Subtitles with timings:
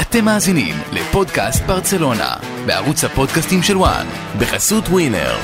[0.00, 4.06] אתם מאזינים לפודקאסט ברצלונה, בערוץ הפודקאסטים של וואן,
[4.38, 5.36] בחסות ווינר.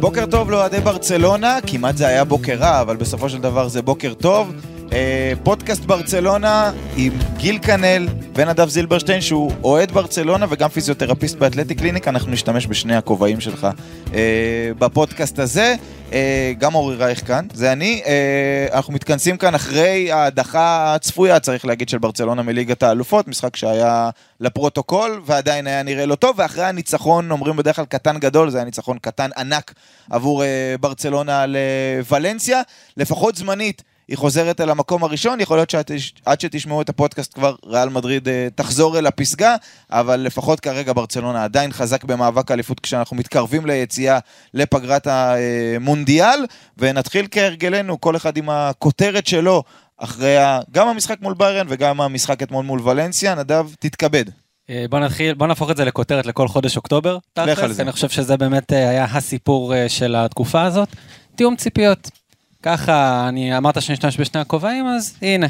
[0.00, 4.14] בוקר טוב לאוהדי ברצלונה, כמעט זה היה בוקר רע, אבל בסופו של דבר זה בוקר
[4.14, 4.52] טוב.
[4.92, 12.08] אה, פודקאסט ברצלונה עם גיל כנל ונדב זילברשטיין, שהוא אוהד ברצלונה וגם פיזיותרפיסט באתלטי קליניק,
[12.08, 13.68] אנחנו נשתמש בשני הכובעים שלך
[14.14, 15.74] אה, בפודקאסט הזה.
[16.12, 18.02] אה, גם אורי רייך כאן, זה אני.
[18.06, 24.10] אה, אנחנו מתכנסים כאן אחרי ההדחה הצפויה, צריך להגיד, של ברצלונה מליגת האלופות, משחק שהיה
[24.40, 28.64] לפרוטוקול ועדיין היה נראה לא טוב, ואחרי הניצחון, אומרים בדרך כלל קטן גדול, זה היה
[28.64, 29.74] ניצחון קטן ענק
[30.10, 32.62] עבור אה, ברצלונה לוולנסיה,
[32.96, 33.82] לפחות זמנית.
[34.08, 38.48] היא חוזרת אל המקום הראשון, יכול להיות שעד שתשמעו את הפודקאסט כבר ריאל מדריד אה,
[38.54, 39.56] תחזור אל הפסגה,
[39.90, 44.18] אבל לפחות כרגע ברצלונה עדיין חזק במאבק האליפות כשאנחנו מתקרבים ליציאה
[44.54, 46.46] לפגרת המונדיאל,
[46.78, 49.62] ונתחיל כהרגלנו, כל אחד עם הכותרת שלו.
[49.98, 50.36] אחרי.
[50.70, 54.24] גם המשחק מול ביירן וגם המשחק אתמול מול ולנסיה, נדב, תתכבד.
[54.70, 57.18] אה, בוא נתחיל, בוא נהפוך את זה לכותרת לכל חודש אוקטובר.
[57.38, 57.82] לך על זה.
[57.82, 60.88] אני חושב שזה באמת אה, היה הסיפור של התקופה הזאת.
[61.36, 62.10] תיאום ציפיות.
[62.66, 65.46] ככה, אני אמרת שאני אשתמש בשני הכובעים, אז הנה,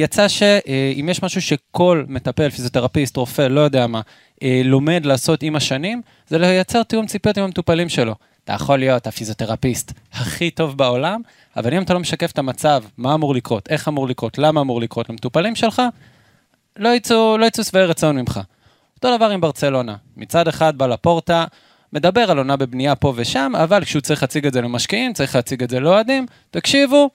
[0.00, 4.00] יצא שאם יש משהו שכל מטפל, פיזיותרפיסט, רופא, לא יודע מה,
[4.42, 8.14] אה, לומד לעשות עם השנים, זה לייצר תיאום ציפיות עם המטופלים שלו.
[8.44, 11.20] אתה יכול להיות הפיזיותרפיסט הכי טוב בעולם,
[11.56, 14.80] אבל אם אתה לא משקף את המצב, מה אמור לקרות, איך אמור לקרות, למה אמור
[14.80, 15.82] לקרות למטופלים שלך,
[16.76, 18.40] לא יצאו, לא יצאו שבעי רצון ממך.
[18.96, 19.96] אותו דבר עם ברצלונה.
[20.16, 21.44] מצד אחד בא לפורטה,
[21.92, 25.62] מדבר על עונה בבנייה פה ושם, אבל כשהוא צריך להציג את זה למשקיעים, צריך להציג
[25.62, 27.10] את זה לאוהדים, תקשיבו,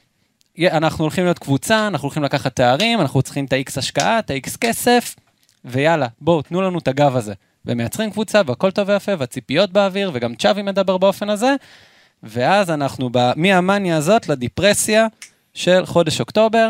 [0.59, 4.57] אנחנו הולכים להיות קבוצה, אנחנו הולכים לקחת תארים, אנחנו צריכים את ה-X השקעה, את ה-X
[4.61, 5.15] כסף,
[5.65, 7.33] ויאללה, בואו, תנו לנו את הגב הזה.
[7.65, 11.55] ומייצרים קבוצה, והכל טוב ויפה, והציפיות באוויר, וגם צ'אבי מדבר באופן הזה,
[12.23, 13.09] ואז אנחנו.
[13.35, 15.07] מהמאניה הזאת לדיפרסיה
[15.53, 16.69] של חודש אוקטובר,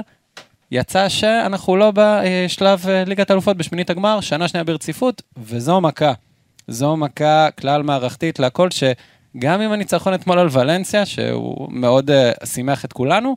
[0.72, 6.14] יצא שאנחנו לא בשלב אה, ליגת אלופות בשמינית הגמר, שנה שנייה ברציפות, וזו מכה.
[6.68, 12.86] זו מכה כלל מערכתית להכל, שגם עם הניצחון אתמול על ולנסיה, שהוא מאוד uh, שימח
[12.86, 13.36] את כולנו,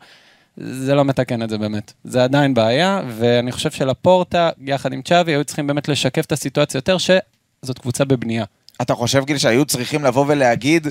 [0.57, 1.93] זה לא מתקן את זה באמת.
[2.05, 6.79] זה עדיין בעיה, ואני חושב שלפורטה, יחד עם צ'אבי, היו צריכים באמת לשקף את הסיטואציה
[6.79, 8.45] יותר, שזאת קבוצה בבנייה.
[8.83, 10.87] אתה חושב, גיל, שהיו צריכים לבוא ולהגיד,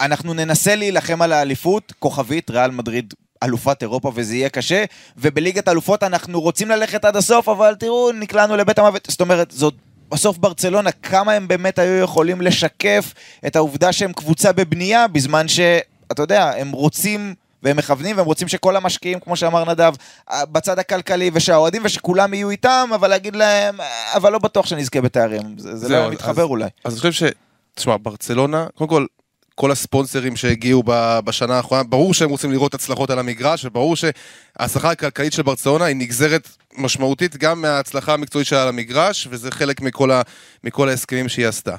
[0.00, 4.84] אנחנו ננסה להילחם על האליפות, כוכבית, ריאל מדריד אלופת אירופה וזה יהיה קשה,
[5.16, 9.06] ובליגת אלופות אנחנו רוצים ללכת עד הסוף, אבל תראו, נקלענו לבית המוות.
[9.10, 9.74] זאת אומרת, זאת
[10.10, 13.14] בסוף ברצלונה, כמה הם באמת היו יכולים לשקף
[13.46, 17.34] את העובדה שהם קבוצה בבנייה, בזמן שאתה יודע, הם רוצים...
[17.62, 19.94] והם מכוונים והם רוצים שכל המשקיעים, כמו שאמר נדב,
[20.34, 23.76] בצד הכלכלי ושהאוהדים ושכולם יהיו איתם, אבל להגיד להם,
[24.14, 25.54] אבל לא בטוח שנזכה בתארים.
[25.58, 26.68] זה, זה לא מתחבר אולי.
[26.84, 27.32] אז אני חושב ש...
[27.74, 29.06] תשמע, ברצלונה, קודם כל,
[29.60, 30.82] כל הספונסרים שהגיעו
[31.24, 35.96] בשנה האחרונה, ברור שהם רוצים לראות הצלחות על המגרש, וברור שההצלחה הכלכלית של ברצלונה היא
[35.96, 36.48] נגזרת
[36.78, 40.22] משמעותית גם מההצלחה המקצועית שלה על המגרש, וזה חלק מכל, ה,
[40.64, 41.76] מכל ההסכמים שהיא עשתה.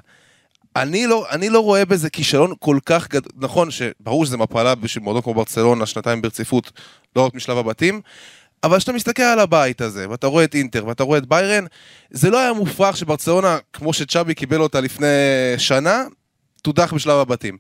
[0.76, 5.04] אני לא, אני לא רואה בזה כישלון כל כך גדול, נכון שברור שזה מפלה בשביל
[5.04, 6.72] מועדון כמו ברצלונה, שנתיים ברציפות,
[7.16, 8.02] לא רק משלב הבתים,
[8.64, 11.66] אבל כשאתה מסתכל על הבית הזה, ואתה רואה את אינטר, ואתה רואה את ביירן,
[12.12, 15.08] זה לא היה מופרך שברצלונה, כמו שצ'אבי קיבל אותה לפני
[15.58, 16.04] שנה,
[16.62, 17.58] תודח בשלב הבתים.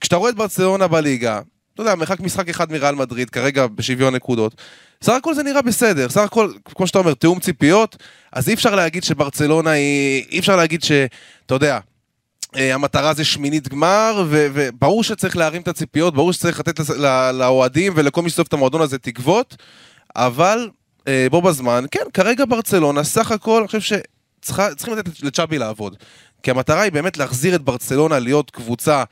[0.00, 1.40] כשאתה רואה את ברצלונה בליגה,
[1.74, 4.54] אתה יודע, מרחק משחק אחד מריאל מדריד, כרגע בשוויון נקודות,
[5.02, 7.96] סך הכל זה נראה בסדר, סך הכל, כמו שאתה אומר, תיאום ציפיות,
[8.32, 11.78] אז אי אפשר להגיד שברצלונה היא, אי אפשר להגיד שאתה יודע,
[12.56, 16.80] אה, המטרה זה שמינית גמר, וברור שצריך להרים את הציפיות, ברור שצריך לתת
[17.32, 19.56] לאוהדים ולכל מי שסוף את המועדון הזה תקוות,
[20.16, 20.68] אבל
[21.08, 24.00] אה, בו בזמן, כן, כרגע ברצלונה, סך הכל, אני חושב
[24.40, 25.96] שצריכים לתת לצ'אבי לעבוד.
[26.42, 29.04] כי המטרה היא באמת להחזיר את ברצלונה להיות קבוצה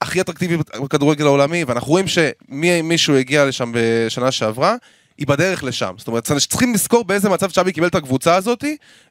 [0.00, 4.76] הכי אטרקטיבית בכדורגל העולמי, ואנחנו רואים שמישהו הגיע לשם בשנה שעברה,
[5.18, 5.94] היא בדרך לשם.
[5.98, 8.64] זאת אומרת, צריכים לזכור באיזה מצב צ'אבי קיבל את הקבוצה הזאת,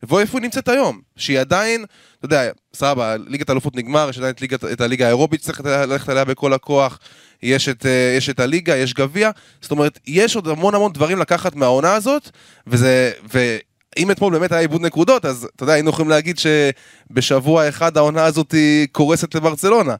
[0.04, 1.02] ואיפה היא נמצאת היום.
[1.16, 1.86] שהיא עדיין,
[2.18, 6.10] אתה יודע, סבבה, ליגת האלופות נגמר, יש עדיין את, ליגת, את הליגה האירופית שצריך ללכת
[6.10, 7.00] עליה בכל הכוח,
[7.44, 9.32] יש את, אה, יש את הליגה, יש גביע,
[9.62, 12.30] זאת אומרת, יש עוד המון המון דברים לקחת מהעונה הזאת,
[12.68, 13.58] וזה, ו...
[13.98, 18.26] אם אתמול באמת היה עיבוד נקודות, אז אתה יודע, היינו יכולים להגיד שבשבוע אחד העונה
[18.26, 18.56] הזאת
[18.92, 19.96] קורסת לברצלונה.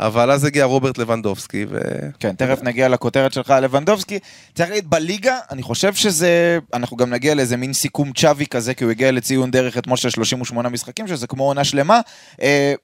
[0.00, 1.78] אבל אז הגיע רוברט לבנדובסקי ו...
[2.20, 4.18] כן, תכף נגיע לכותרת שלך על לבנדובסקי.
[4.54, 6.58] צריך להגיד, בליגה, אני חושב שזה...
[6.74, 10.10] אנחנו גם נגיע לאיזה מין סיכום צ'אבי כזה, כי הוא הגיע לציון דרך אתמול של
[10.10, 12.00] 38 משחקים, שזה כמו עונה שלמה.
[12.42, 12.74] אה,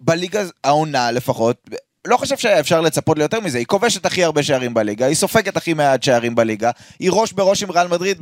[0.00, 1.70] בליגה, העונה לפחות,
[2.06, 5.74] לא חושב שאפשר לצפות ליותר מזה, היא כובשת הכי הרבה שערים בליגה, היא סופגת הכי
[5.74, 8.20] מעט שערים בליגה, היא ראש בראש עם ריאל מדריד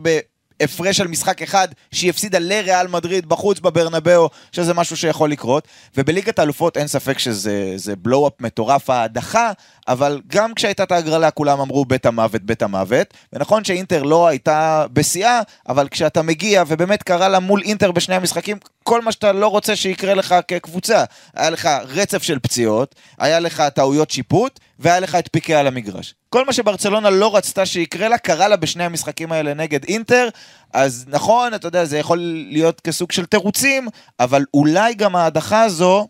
[0.62, 5.69] הפרש על משחק אחד שהיא הפסידה לריאל מדריד בחוץ בברנבאו, שזה משהו שיכול לקרות.
[5.97, 9.53] ובליגת האלופות אין ספק שזה בלואו-אפ מטורף ההדחה,
[9.88, 13.14] אבל גם כשהייתה את ההגרלה כולם אמרו בית המוות, בית המוות.
[13.32, 18.56] ונכון שאינטר לא הייתה בשיאה, אבל כשאתה מגיע ובאמת קרה לה מול אינטר בשני המשחקים,
[18.82, 21.05] כל מה שאתה לא רוצה שיקרה לך כקבוצה.
[21.34, 26.14] היה לך רצף של פציעות, היה לך טעויות שיפוט, והיה לך את פיקי על המגרש.
[26.28, 30.28] כל מה שברצלונה לא רצתה שיקרה לה, קרה לה בשני המשחקים האלה נגד אינטר,
[30.73, 32.19] אז נכון, אתה יודע, זה יכול
[32.50, 33.88] להיות כסוג של תירוצים,
[34.20, 36.08] אבל אולי גם ההדחה הזו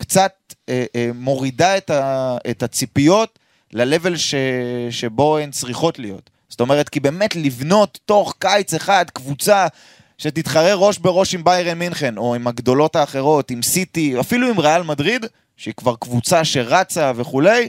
[0.00, 0.32] קצת
[0.68, 3.38] אה, אה, מורידה את, ה, את הציפיות
[3.72, 4.34] ל-level ש,
[4.90, 6.30] שבו הן צריכות להיות.
[6.48, 9.66] זאת אומרת, כי באמת לבנות תוך קיץ אחד קבוצה
[10.18, 14.82] שתתחרה ראש בראש עם ביירן מינכן, או עם הגדולות האחרות, עם סיטי, אפילו עם ריאל
[14.82, 15.26] מדריד,
[15.56, 17.68] שהיא כבר קבוצה שרצה וכולי,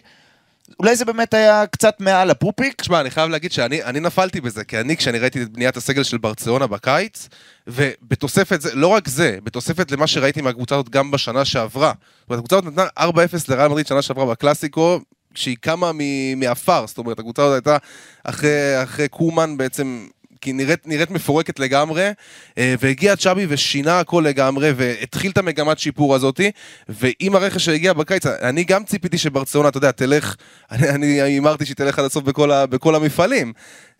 [0.80, 2.82] אולי זה באמת היה קצת מעל הפופיק.
[2.82, 6.04] תשמע, אני חייב להגיד שאני אני נפלתי בזה, כי אני, כשאני ראיתי את בניית הסגל
[6.04, 7.30] של ברצלונה בקיץ,
[7.68, 11.94] ובתוספת זה, לא רק זה, בתוספת למה שראיתי מהקבוצה הזאת גם בשנה שעברה.
[12.20, 15.00] זאת אומרת, הקבוצה הזאת נתנה 4-0 לריאל מדריד שנה שעברה בקלאסיקו,
[15.36, 15.92] שהיא קמה
[16.38, 17.78] מעפר, זאת אומרת, הקבוצה הזאת הייתה
[18.24, 20.08] אחרי, אחרי קומן בעצם
[20.42, 22.10] כי נראית, נראית מפורקת לגמרי,
[22.58, 26.52] אה, והגיע צ'אבי ושינה הכל לגמרי, והתחיל את המגמת שיפור הזאתי,
[26.90, 30.36] ועם הרכש שהגיע בקיץ, אני גם ציפיתי שברצלונה, אתה יודע, תלך,
[30.72, 33.54] אני הימרתי שהיא תלך עד הסוף בכל, בכל המפעלים.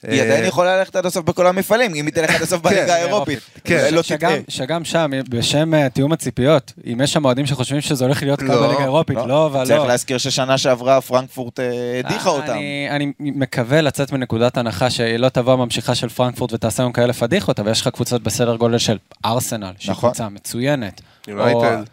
[0.08, 3.40] היא עדיין יכולה ללכת עד הסוף בכל המפעלים, אם היא תלך עד הסוף בליגה האירופית.
[3.64, 4.02] כן, לא
[4.48, 8.48] שגם שם, בשם אה, תיאום הציפיות, אם יש שם אוהדים שחושבים שזה הולך להיות כאן
[8.48, 9.66] לא, בליגה האירופית, לא, לא, אבל לא.
[9.66, 12.58] צריך להזכיר ששנה שעברה פרנקפורט אה, הדיחה אותם.
[12.90, 17.72] אני מקווה לצאת מנקודת הנחה שלא תבוא הממשיכה של פרנקפורט ותעשה לנו כאלה פדיחות, אבל
[17.72, 20.10] יש לך קבוצות בסדר גודל של ארסנל, שהיא נכון.
[20.10, 21.02] קבוצה מצוינת.
[21.28, 21.84] יונייטד.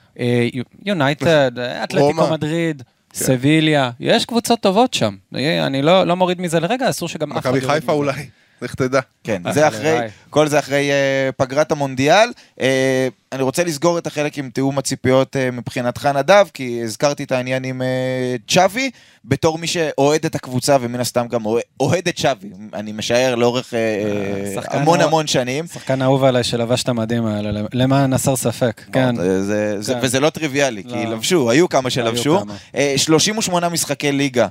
[0.85, 2.83] יונייטד, אה, אתלטיקו מדריד.
[3.13, 3.25] כן.
[3.25, 5.17] סביליה, יש קבוצות טובות שם.
[5.35, 7.51] אני לא, לא מוריד מזה לרגע, אסור שגם אף אחד...
[7.51, 8.29] מכבי חיפה אולי,
[8.63, 9.01] לך תדע.
[9.25, 9.99] כן, זה אחרי,
[10.31, 12.29] כל זה אחרי uh, פגרת המונדיאל.
[12.59, 12.63] Uh,
[13.33, 17.65] אני רוצה לסגור את החלק עם תיאום הציפיות uh, מבחינתך נדב, כי הזכרתי את העניין
[17.65, 18.91] עם uh, צ'אבי,
[19.25, 21.45] בתור מי שאוהד את הקבוצה ומן הסתם גם
[21.81, 25.67] אוהד את צ'אבי, אני משער לאורך uh, המון המון שנים.
[25.67, 29.17] שחקן אהוב עליי שלבש את המדים האלה, למען הסר ספק, כן.
[29.17, 29.83] זה, זה, כן.
[29.83, 30.91] זה, וזה לא טריוויאלי, לא.
[30.91, 32.37] כי לבשו, היו כמה שלבשו.
[32.37, 32.55] היו כמה.
[32.73, 34.49] Uh, 38 משחקי ליגה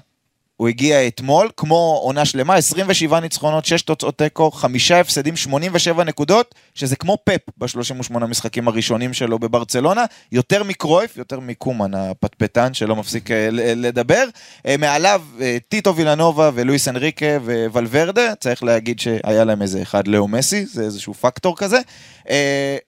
[0.57, 6.55] הוא הגיע אתמול, כמו עונה שלמה, 27 ניצחונות, 6 תוצאות תיקו, 5 הפסדים, 87 נקודות,
[6.75, 13.31] שזה כמו פפ ב-38 המשחקים הראשונים שלו בברצלונה, יותר מקרויף, יותר מקומן הפטפטן שלא מפסיק
[13.31, 14.23] אה, לדבר.
[14.65, 17.37] אה, מעליו אה, טיטו וילנובה ולואיס אנריקה
[17.71, 21.79] וולברדה, צריך להגיד שהיה להם איזה אחד לאו מסי, זה איזשהו פקטור כזה.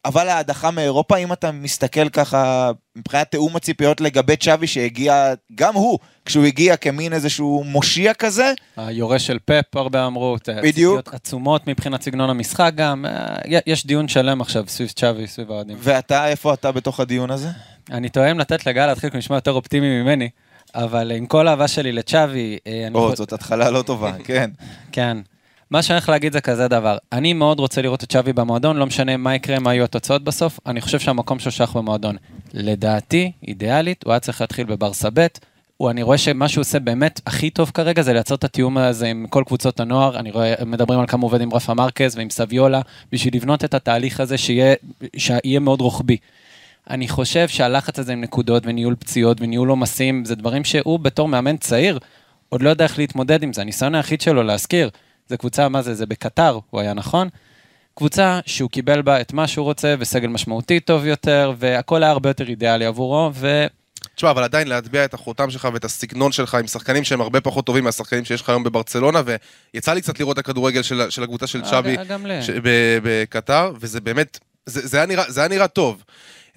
[0.05, 5.99] אבל ההדחה מאירופה, אם אתה מסתכל ככה מבחינת תיאום הציפיות לגבי צ'אבי שהגיע, גם הוא,
[6.25, 8.53] כשהוא הגיע כמין איזשהו מושיע כזה.
[8.77, 10.37] היורש של פפ, הרבה אמרו.
[10.63, 11.13] בדיוק.
[11.13, 13.05] עצומות מבחינת סגנון המשחק גם.
[13.05, 15.77] אה, יש דיון שלם עכשיו סביב צ'אבי, סביב האוהדים.
[15.79, 17.49] ואתה, איפה אתה בתוך הדיון הזה?
[17.91, 20.29] אני טועם לתת לגל להתחיל לשמוע יותר אופטימי ממני,
[20.75, 22.57] אבל עם כל האהבה שלי לצ'אבי...
[22.67, 24.49] אה, או, זאת התחלה לא טובה, כן.
[24.91, 25.17] כן.
[25.71, 28.85] מה שאני הולך להגיד זה כזה דבר, אני מאוד רוצה לראות את שווי במועדון, לא
[28.85, 32.15] משנה מה יקרה, מה יהיו התוצאות בסוף, אני חושב שהמקום שלו שייך במועדון.
[32.53, 35.27] לדעתי, אידיאלית, הוא היה צריך להתחיל בברסה ב',
[35.89, 39.25] אני רואה שמה שהוא עושה באמת הכי טוב כרגע זה לייצר את התיאום הזה עם
[39.29, 42.81] כל קבוצות הנוער, אני רואה, מדברים על כמה עובד עם רפה מרקז ועם סביולה,
[43.11, 44.75] בשביל לבנות את התהליך הזה שיהיה,
[45.17, 46.17] שיהיה מאוד רוחבי.
[46.89, 51.57] אני חושב שהלחץ הזה עם נקודות וניהול פציעות וניהול עומסים, זה דברים שהוא בתור מאמן
[51.57, 51.99] צעיר,
[52.49, 53.61] עוד לא יודע איך להתמודד עם זה.
[53.61, 54.89] הניסיון היחיד שלו להזכיר,
[55.27, 57.29] זה קבוצה, מה זה, זה בקטר, הוא היה נכון?
[57.99, 62.29] קבוצה שהוא קיבל בה את מה שהוא רוצה, וסגל משמעותי טוב יותר, והכל היה הרבה
[62.29, 63.65] יותר אידיאלי עבורו, ו...
[64.15, 67.65] תשמע, אבל עדיין להטביע את החותם שלך ואת הסגנון שלך עם שחקנים שהם הרבה פחות
[67.65, 69.21] טובים מהשחקנים שיש לך היום בברצלונה,
[69.73, 71.97] ויצא לי קצת לראות את הכדורגל של, של הקבוצה של אה, צ'אבי
[73.03, 76.03] בקטר, וזה באמת, זה, זה, היה נראה, זה היה נראה טוב.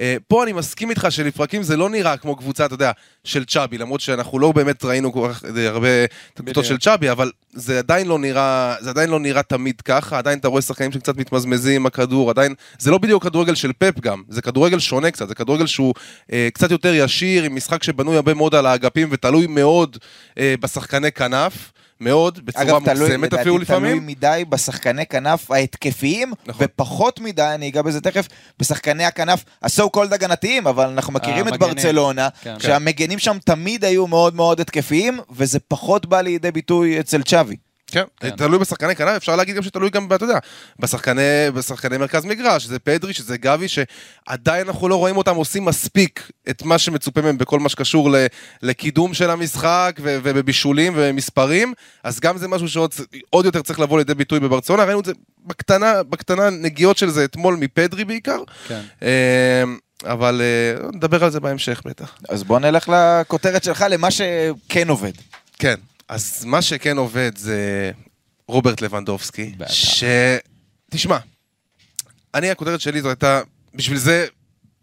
[0.00, 2.90] אה, פה אני מסכים איתך שלפרקים זה לא נראה כמו קבוצה, אתה יודע,
[3.24, 5.88] של צ'אבי, למרות שאנחנו לא באמת ראינו כל כך אה, הרבה
[6.34, 10.38] קבוצות של צ'אבי, אבל זה עדיין לא נראה, זה עדיין לא נראה תמיד ככה, עדיין
[10.38, 14.22] אתה רואה שחקנים שקצת מתמזמזים עם הכדור, עדיין, זה לא בדיוק כדורגל של פפ גם,
[14.28, 15.94] זה כדורגל שונה קצת, זה כדורגל שהוא
[16.32, 19.96] אה, קצת יותר ישיר, עם משחק שבנוי הרבה מאוד על האגפים ותלוי מאוד
[20.38, 21.72] אה, בשחקני כנף.
[22.04, 23.84] מאוד, בצורה מוגזמת אפילו לפעמים.
[23.84, 26.66] אגב, תלוי מדי בשחקני כנף ההתקפיים, נכון.
[26.66, 28.28] ופחות מדי, אני אגע בזה תכף,
[28.58, 32.60] בשחקני הכנף הסו קולד הגנתיים, אבל אנחנו מכירים את ברצלונה, כן.
[32.60, 37.56] שהמגנים שם תמיד היו מאוד מאוד התקפיים, וזה פחות בא לידי ביטוי אצל צ'אבי.
[37.92, 38.30] כן, כן.
[38.30, 40.38] תלוי בשחקני כנף, אפשר להגיד גם שתלוי גם, אתה יודע,
[40.78, 41.22] בשחקני,
[41.54, 46.62] בשחקני מרכז מגרש, שזה פדרי, שזה גבי, שעדיין אנחנו לא רואים אותם עושים מספיק את
[46.62, 48.26] מה שמצופה מהם בכל מה שקשור ל,
[48.62, 52.94] לקידום של המשחק ו, ובבישולים ומספרים, אז גם זה משהו שעוד
[53.30, 55.12] עוד יותר צריך לבוא לידי ביטוי בברצלונה, ראינו את זה
[55.46, 58.80] בקטנה, בקטנה נגיעות של זה אתמול מפדרי בעיקר, כן.
[59.02, 59.62] אה,
[60.04, 62.16] אבל אה, נדבר על זה בהמשך בטח.
[62.28, 65.12] אז בוא נלך לכותרת שלך, למה שכן עובד.
[65.58, 65.74] כן,
[66.08, 67.90] אז מה שכן עובד זה
[68.48, 69.54] רוברט לבנדובסקי.
[69.68, 70.04] ש...
[70.90, 71.18] תשמע,
[72.34, 73.40] אני, הכותרת שלי זו הייתה,
[73.74, 74.26] בשביל זה,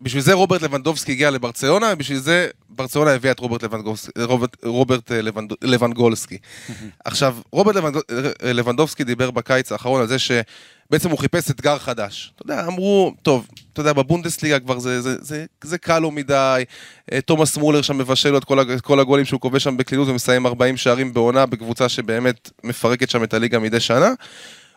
[0.02, 4.10] בשביל זה רוברט לבנדובסקי הגיע לברצלונה, ובשביל זה ברצלונה הביאה את רוברט, לבנגובס...
[4.22, 5.54] רוברט, רוברט אה, לבנד...
[5.62, 6.38] לבנגולסקי.
[7.06, 7.96] עכשיו, רוברט לבנד...
[8.44, 12.34] לבנדובסקי דיבר בקיץ האחרון על זה שבעצם הוא חיפש אתגר חדש.
[12.36, 16.64] אתה יודע, אמרו, טוב, אתה יודע, בבונדסליגה כבר זה, זה, זה, זה קל לו מדי,
[17.12, 20.46] אה, תומאס מולר שם מבשל לו את כל, כל הגולים שהוא כובש שם בקלילות ומסיים
[20.46, 24.14] 40 שערים בעונה בקבוצה שבאמת מפרקת שם את הליגה מדי שנה.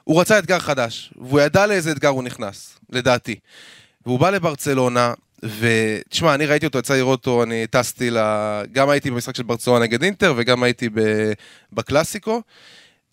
[0.05, 3.37] הוא רצה אתגר חדש, והוא ידע לאיזה אתגר הוא נכנס, לדעתי.
[4.07, 8.19] והוא בא לברצלונה, ותשמע, אני ראיתי אותו, יצא לראות אותו, אני טסתי ל...
[8.73, 11.01] גם הייתי במשחק של ברצלונה נגד אינטר, וגם הייתי ב...
[11.73, 12.43] בקלאסיקו.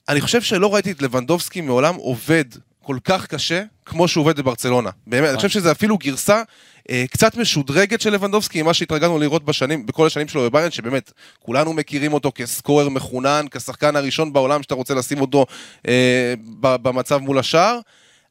[0.10, 2.46] אני חושב שלא ראיתי את לבנדובסקי מעולם עובד
[2.84, 4.90] כל כך קשה, כמו שהוא עובד בברצלונה.
[5.08, 6.42] באמת, אני חושב שזה אפילו גרסה
[6.90, 11.74] אה, קצת משודרגת של לבנדובסקי, ממה שהתרגלנו לראות בשנים, בכל השנים שלו בביירן, שבאמת, כולנו
[11.74, 15.46] מכירים אותו כסקורר מחונן, כשחקן הראשון בעולם שאתה רוצה לשים אותו
[15.88, 17.80] אה, במצב מול השער.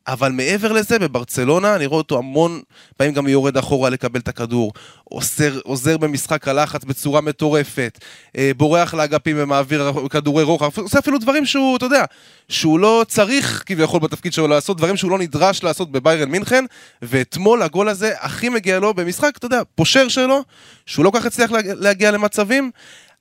[0.09, 2.61] אבל מעבר לזה, בברצלונה אני רואה אותו המון
[2.97, 4.73] פעמים גם יורד אחורה לקבל את הכדור,
[5.05, 7.99] עוזר, עוזר במשחק הלחץ בצורה מטורפת,
[8.37, 12.05] אה, בורח לאגפים ומעביר כדורי רוחב, עושה אפילו דברים שהוא, אתה יודע,
[12.49, 16.65] שהוא לא צריך כביכול בתפקיד שלו לעשות, דברים שהוא לא נדרש לעשות בביירן מינכן,
[17.03, 20.43] ואתמול הגול הזה הכי מגיע לו במשחק, אתה יודע, פושר שלו,
[20.87, 22.71] שהוא לא כל כך הצליח להגיע, למצבים.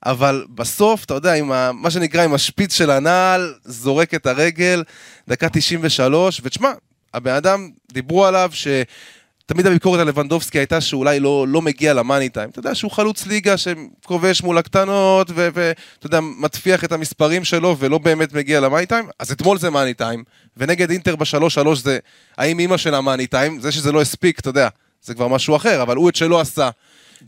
[0.06, 4.84] אבל בסוף, אתה יודע, עם ה, מה שנקרא, עם השפיץ של הנעל, זורק את הרגל,
[5.28, 6.70] דקה 93, ותשמע,
[7.14, 12.50] הבן אדם, דיברו עליו שתמיד הביקורת על לבנדובסקי הייתה שאולי לא, לא מגיע למאני טיים.
[12.50, 17.98] אתה יודע שהוא חלוץ ליגה שכובש מול הקטנות, ואתה יודע, מטפיח את המספרים שלו ולא
[17.98, 20.24] באמת מגיע למאני טיים, אז אתמול זה מאני טיים,
[20.56, 21.98] ונגד אינטר בשלוש שלוש זה,
[22.38, 24.68] האם אימא שלה מאני טיים, זה שזה לא הספיק, אתה יודע,
[25.02, 26.70] זה כבר משהו אחר, אבל הוא את שלו עשה.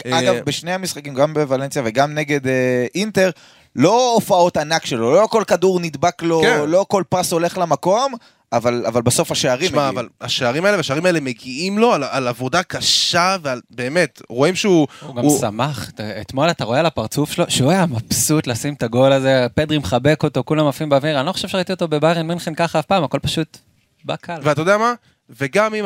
[0.07, 3.31] אגב, אה, בשני המשחקים, גם בוולנסיה וגם נגד אה, אינטר,
[3.77, 6.61] לא הופעות ענק שלו, לא כל כדור נדבק לו, כן.
[6.67, 8.15] לא כל פס הולך למקום,
[8.53, 9.99] אבל, אבל בסוף השערים תשמע, מגיעים.
[9.99, 14.87] אבל השערים האלה והשערים האלה מגיעים לו על, על עבודה קשה ועל, באמת, רואים שהוא...
[15.07, 18.83] הוא גם שמח, אתה- אתמול אתה רואה על הפרצוף שלו, שהוא היה מבסוט לשים את
[18.83, 22.55] הגול הזה, פדרי מחבק אותו, כולם עפים באוויר, אני לא חושב שראיתי אותו בביירן מינכן
[22.55, 23.59] ככה אף פעם, הכל פשוט
[24.05, 24.39] בא קל.
[24.43, 24.93] ואתה יודע מה?
[25.41, 25.85] וגם אם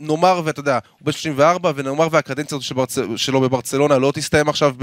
[0.00, 2.98] נאמר, ואתה יודע, הוא בן 34, ונאמר והקדנציה הזאת של ברצ...
[3.16, 4.74] שלו בברצלונה לא תסתיים עכשיו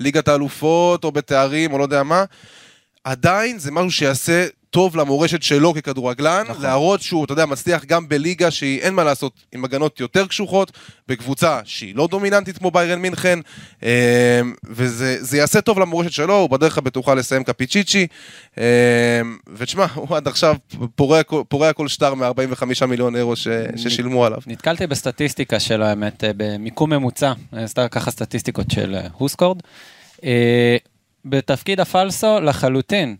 [0.00, 2.24] בליגת האלופות, או בתארים, או לא יודע מה,
[3.04, 6.62] עדיין זה משהו שיעשה טוב למורשת שלו ככדורגלן, נכון.
[6.62, 10.72] להראות שהוא, אתה יודע, מצליח גם בליגה שהיא, אין מה לעשות, עם הגנות יותר קשוחות,
[11.08, 13.38] בקבוצה שהיא לא דומיננטית כמו ביירן מינכן,
[13.82, 18.06] אה, וזה זה יעשה טוב למורשת שלו, הוא בדרך הבטוחה לסיים קפיצ'יצ'י,
[18.58, 18.64] אה,
[19.56, 20.56] ותשמע, הוא עד עכשיו
[20.94, 24.38] פורע, פורע כל שטר מ-45 מיליון אירו ש, ששילמו עליו.
[24.46, 29.60] נתקלתי בסטטיסטיקה שלו, האמת, אה, במיקום ממוצע, אה, סתם ככה סטטיסטיקות של אה, הוסקורד.
[30.24, 30.76] אה,
[31.24, 33.16] בתפקיד הפלסו לחלוטין.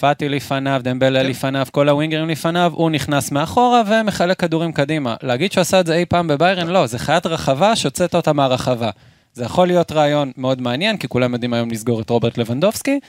[0.00, 1.26] פאטי לפניו, דמבלה כן.
[1.26, 5.16] לפניו, כל הווינגרים לפניו, הוא נכנס מאחורה ומחלק כדורים קדימה.
[5.22, 6.66] להגיד שהוא עשה את זה אי פעם בביירן?
[6.66, 8.90] לא, זה חיית רחבה שהוצאת אותה מהרחבה.
[9.34, 13.00] זה יכול להיות רעיון מאוד מעניין, כי כולם יודעים היום לסגור את רוברט לבנדובסקי.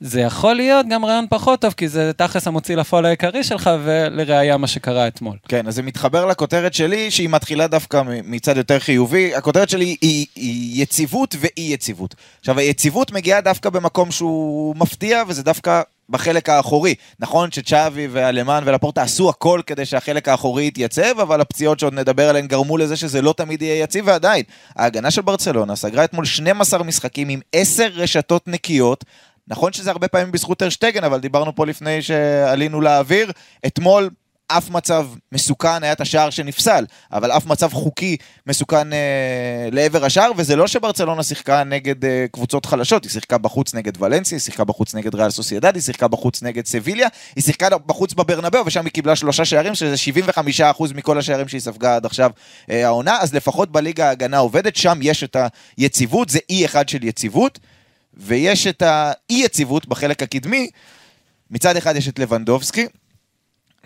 [0.00, 4.56] זה יכול להיות גם רעיון פחות טוב, כי זה תכלס המוציא לפועל העיקרי שלך, ולראיה
[4.56, 5.36] מה שקרה אתמול.
[5.48, 9.34] כן, אז זה מתחבר לכותרת שלי, שהיא מתחילה דווקא מצד יותר חיובי.
[9.34, 12.14] הכותרת שלי היא, היא יציבות ואי יציבות.
[12.40, 16.94] עכשיו, היציבות מגיעה דווקא במקום שהוא מפתיע, וזה דווקא בחלק האחורי.
[17.20, 22.46] נכון שצ'אבי והלמן ולפורטה עשו הכל כדי שהחלק האחורי יתייצב, אבל הפציעות שעוד נדבר עליהן
[22.46, 24.42] גרמו לזה שזה לא תמיד יהיה יציב, ועדיין,
[24.76, 29.04] ההגנה של ברצלונה סגרה אתמול 12 משחקים עם 10 רשתות נקיות.
[29.48, 33.32] נכון שזה הרבה פעמים בזכות טרשטגן, אבל דיברנו פה לפני שעלינו לאוויר.
[33.66, 34.10] אתמול
[34.48, 40.30] אף מצב מסוכן היה את השער שנפסל, אבל אף מצב חוקי מסוכן אה, לעבר השער,
[40.36, 44.64] וזה לא שברצלונה שיחקה נגד אה, קבוצות חלשות, היא שיחקה בחוץ נגד ולנסיה, היא שיחקה
[44.64, 48.92] בחוץ נגד ריאל סוסיידד, היא שיחקה בחוץ נגד סביליה, היא שיחקה בחוץ בברנבאו, ושם היא
[48.92, 49.94] קיבלה שלושה שערים, שזה
[50.76, 52.30] 75% מכל השערים שהיא ספגה עד עכשיו
[52.70, 55.36] אה, העונה, אז לפחות בליגה ההגנה עובדת, שם יש את
[55.76, 57.58] היציבות, זה אי אחד של יציבות,
[58.16, 60.68] ויש את האי-יציבות בחלק הקדמי,
[61.50, 62.86] מצד אחד יש את לבנדובסקי,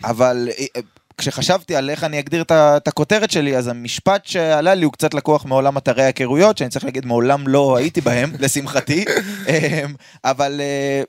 [0.04, 0.80] אבל אה, אה,
[1.18, 5.44] כשחשבתי על איך אני אגדיר את הכותרת שלי, אז המשפט שעלה לי הוא קצת לקוח
[5.44, 9.04] מעולם אתרי ההיכרויות, שאני צריך להגיד מעולם לא הייתי בהם, לשמחתי.
[9.48, 11.02] אמ, אבל אה,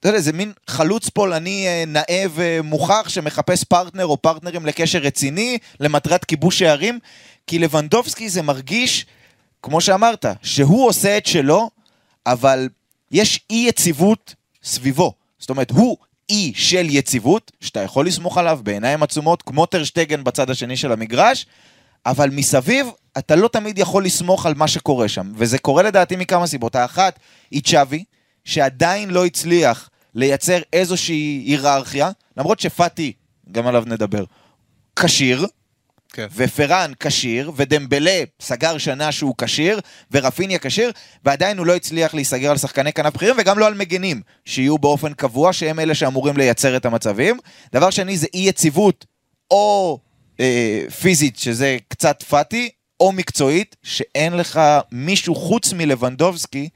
[0.00, 5.58] אתה יודע, זה מין חלוץ פולני אה, נאה ומוכח שמחפש פרטנר או פרטנרים לקשר רציני
[5.80, 6.98] למטרת כיבוש שערים,
[7.46, 9.06] כי לבנדובסקי זה מרגיש,
[9.62, 11.70] כמו שאמרת, שהוא עושה את שלו,
[12.26, 12.68] אבל
[13.10, 14.34] יש אי יציבות
[14.64, 15.12] סביבו.
[15.38, 15.96] זאת אומרת, הוא
[16.30, 21.46] אי של יציבות, שאתה יכול לסמוך עליו בעיניים עצומות, כמו טרשטגן בצד השני של המגרש,
[22.06, 22.86] אבל מסביב
[23.18, 25.32] אתה לא תמיד יכול לסמוך על מה שקורה שם.
[25.36, 26.76] וזה קורה לדעתי מכמה סיבות.
[26.76, 27.18] האחת
[27.50, 28.04] היא צ'אבי,
[28.44, 33.12] שעדיין לא הצליח לייצר איזושהי היררכיה, למרות שפאטי,
[33.52, 34.24] גם עליו נדבר,
[34.96, 35.46] כשיר,
[36.12, 36.26] כן.
[36.36, 40.92] ופרן כשיר, ודמבלה סגר שנה שהוא כשיר, ורפיניה כשיר,
[41.24, 45.12] ועדיין הוא לא הצליח להיסגר על שחקני כנף בכירים, וגם לא על מגנים, שיהיו באופן
[45.12, 47.38] קבוע, שהם אלה שאמורים לייצר את המצבים.
[47.72, 49.06] דבר שני זה אי יציבות,
[49.50, 49.98] או
[50.40, 52.68] אה, פיזית, שזה קצת פאטי,
[53.00, 54.60] או מקצועית, שאין לך
[54.92, 56.68] מישהו חוץ מלבנדובסקי,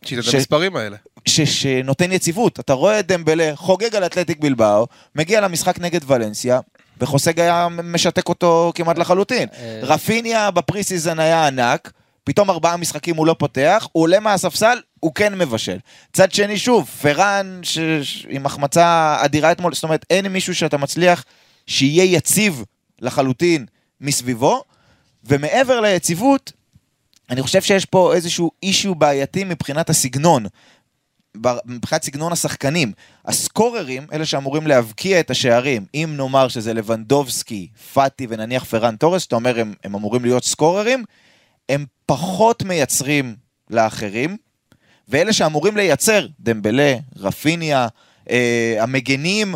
[0.00, 0.96] את ש- המספרים האלה.
[1.26, 2.60] ש, שנותן יציבות.
[2.60, 6.60] אתה רואה את דמבלה חוגג על אתלטיק בילבאו, מגיע למשחק נגד ולנסיה,
[7.00, 9.48] וחוסה גאיה משתק אותו כמעט לחלוטין.
[9.58, 9.80] אה.
[9.82, 11.92] רפיניה ב pre-season היה ענק,
[12.24, 15.78] פתאום ארבעה משחקים הוא לא פותח, הוא עולה מהספסל, הוא כן מבשל.
[16.12, 17.78] צד שני, שוב, פרן ש...
[18.02, 18.26] ש...
[18.28, 21.24] עם החמצה אדירה אתמול, זאת אומרת, אין מישהו שאתה מצליח
[21.66, 22.64] שיהיה יציב
[23.00, 23.66] לחלוטין
[24.00, 24.62] מסביבו,
[25.24, 26.52] ומעבר ליציבות,
[27.30, 30.46] אני חושב שיש פה איזשהו אישיו בעייתי מבחינת הסגנון.
[31.66, 32.92] מבחינת סגנון השחקנים.
[33.24, 39.36] הסקוררים, אלה שאמורים להבקיע את השערים, אם נאמר שזה לבנדובסקי, פאטי ונניח פרן תורס, שאתה
[39.36, 41.04] אומר הם, הם אמורים להיות סקוררים,
[41.68, 43.36] הם פחות מייצרים
[43.70, 44.36] לאחרים,
[45.08, 47.88] ואלה שאמורים לייצר, דמבלה, רפיניה,
[48.30, 49.54] אה, המגנים,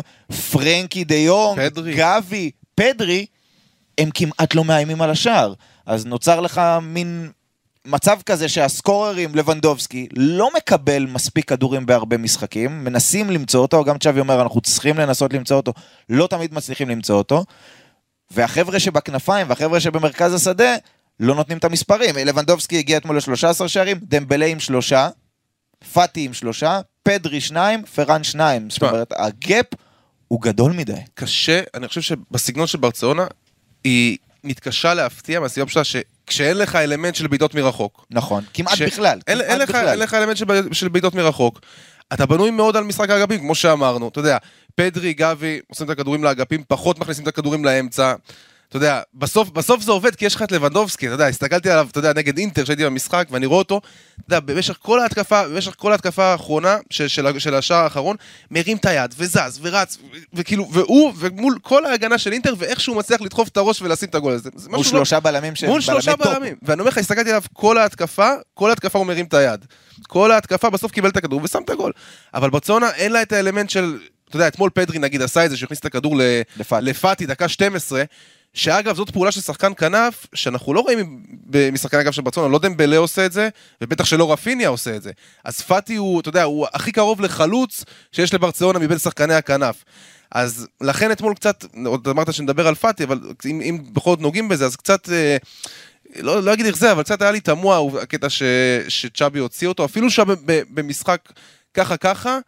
[0.51, 1.95] פרנקי דה יונג, פדרי.
[1.95, 3.25] גבי, פדרי,
[3.97, 5.53] הם כמעט לא מאיימים על השער.
[5.85, 7.29] אז נוצר לך מין
[7.87, 14.19] מצב כזה שהסקוררים, לבנדובסקי, לא מקבל מספיק כדורים בהרבה משחקים, מנסים למצוא אותו, גם צ'אבי
[14.19, 15.73] אומר, אנחנו צריכים לנסות למצוא אותו,
[16.09, 17.45] לא תמיד מצליחים למצוא אותו,
[18.31, 20.75] והחבר'ה שבכנפיים והחבר'ה שבמרכז השדה
[21.19, 22.15] לא נותנים את המספרים.
[22.15, 25.09] לבנדובסקי הגיע אתמול ל-13 שערים, דמבלה עם שלושה,
[25.93, 28.69] פאטי עם שלושה, פדרי שניים, פרן שניים.
[28.69, 28.83] זאת.
[28.83, 29.65] אומרת, הגאפ
[30.27, 30.93] הוא גדול מדי.
[31.13, 33.27] קשה, אני חושב שבסגנון של ברצלונה,
[33.83, 35.83] היא מתקשה להפתיע מהסיבה הפשוטה
[36.29, 38.05] שכשאין לך אלמנט של בעיטות מרחוק.
[38.11, 39.19] נכון, כמעט ש- בכלל.
[39.27, 39.87] אין, כמעט אין, לך, בכלל.
[39.87, 41.59] אין לך אלמנט של, של בעיטות מרחוק.
[42.13, 44.37] אתה בנוי מאוד על משחק האגפים, כמו שאמרנו, אתה יודע,
[44.75, 48.13] פדרי, גבי, עושים את הכדורים לאגפים, פחות מכניסים את הכדורים לאמצע.
[48.69, 51.87] אתה יודע, בסוף, בסוף זה עובד כי יש לך את לבנדובסקי, אתה יודע, הסתכלתי עליו,
[51.91, 53.81] אתה יודע, נגד אינטר, שהייתי במשחק, ואני רואה אותו,
[54.13, 58.15] אתה יודע, במשך כל ההתקפה, במשך כל ההתקפה האחרונה, של, של, של השער האחרון,
[58.51, 59.97] מרים את היד, וזז, ורץ,
[60.33, 64.15] וכאילו, והוא, ומול כל ההגנה של אינטר, ואיך שהוא מצליח לדחוף את הראש ולשים את
[64.15, 64.49] הגול הזה.
[64.55, 66.37] זה מול משהו לא- שלושה בלמים שהם מול שלושה בלמי top.
[66.37, 66.55] בלמים.
[66.61, 69.65] ואני אומר לך, הסתכלתי עליו כל ההתקפה, כל ההתקפה הוא מרים את היד.
[70.07, 71.91] כל ההתקפה בסוף קיבל את הכדור ושם את הגול.
[72.33, 73.97] אבל ברצלונה אין לה את האלמנט של,
[74.29, 76.15] אתה יודע, אתמול פדרי נגיד עשה את זה, שהכניס את הכדור.
[76.81, 78.03] לפאטי, דקה 12,
[78.57, 81.23] שאגב זאת פעולה של שחקן כנף, שאנחנו לא רואים
[81.71, 83.49] משחקני אגף של ברצלונה, לא דמבלה עושה את זה,
[83.81, 85.11] ובטח שלא רפיניה עושה את זה.
[85.43, 89.83] אז פאטי הוא, אתה יודע, הוא הכי קרוב לחלוץ שיש לברצלונה מבין שחקני הכנף.
[90.31, 94.49] אז לכן אתמול קצת, עוד אמרת שנדבר על פאטי, אבל אם, אם בכל זאת נוגעים
[94.49, 95.09] בזה, אז קצת...
[95.09, 95.37] אה,
[96.15, 98.43] לא, לא אגיד איך זה, אבל קצת היה לי תמוה הקטע ש,
[98.87, 100.23] שצ'אבי הוציא אותו, אפילו שם
[100.69, 101.21] במשחק
[101.73, 102.39] ככה ככה,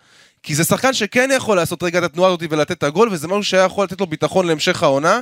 [0.44, 3.44] כי זה שחקן שכן יכול לעשות רגע את התנועה הזאת ולתת את הגול, וזה משהו
[3.44, 5.20] שהיה יכול לתת לו ביטחון להמשך העונה.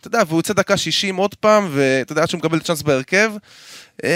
[0.00, 3.32] אתה יודע, והוא יוצא דקה 60 עוד פעם, ואתה יודע, עד שהוא מקבל צ'אנס בהרכב.
[4.04, 4.08] אמ,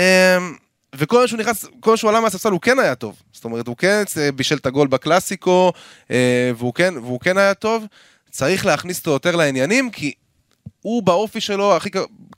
[0.94, 3.22] וכל פעם שהוא נכנס, כל פעם שהוא עלה מהספסל הוא כן היה טוב.
[3.32, 5.72] זאת אומרת, הוא כן אה, בישל את הגול בקלאסיקו,
[6.10, 7.84] אה, והוא כן, והוא כן היה טוב.
[8.30, 10.12] צריך להכניס אותו יותר לעניינים, כי
[10.82, 11.90] הוא באופי שלו הכי,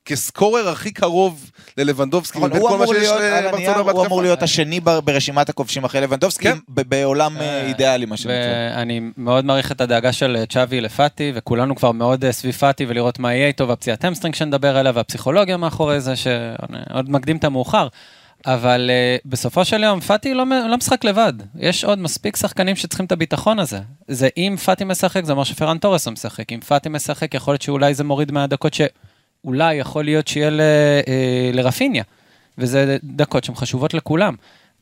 [0.05, 3.77] כ scorer הכי קרוב ללבנדובסקי, מבין הוא כל מה אמור שיש להיות, על לברצלונה הנייר,
[3.77, 4.07] הוא בהתקפה.
[4.07, 6.59] אמור להיות השני ב- ברשימת הכובשים אחרי לבנדובסקי, כן.
[6.69, 8.37] ב- בעולם אה, אידיאלי, מה שנקרא.
[8.77, 12.87] ואני מאוד מעריך את הדאגה של אה, צ'אבי לפאטי, וכולנו כבר מאוד אה, סביב פאטי
[12.89, 17.89] ולראות מה יהיה איתו, והפציעת hamstring שנדבר עליה, והפסיכולוגיה מאחורי זה, שעוד מקדים את המאוחר.
[18.47, 21.33] אבל uh, בסופו של יום, פאטי לא, לא משחק לבד.
[21.59, 23.81] יש עוד מספיק שחקנים שצריכים את הביטחון הזה.
[24.09, 26.53] זה אם פאטי משחק, זה אומר שפרן תורס לא משחק.
[26.53, 30.61] אם פאטי משחק, יכול להיות שאולי זה מוריד מהדקות שאולי יכול להיות שיהיה ל,
[31.09, 32.05] אה, לרפיניה.
[32.59, 34.35] וזה דקות שהן חשובות לכולם.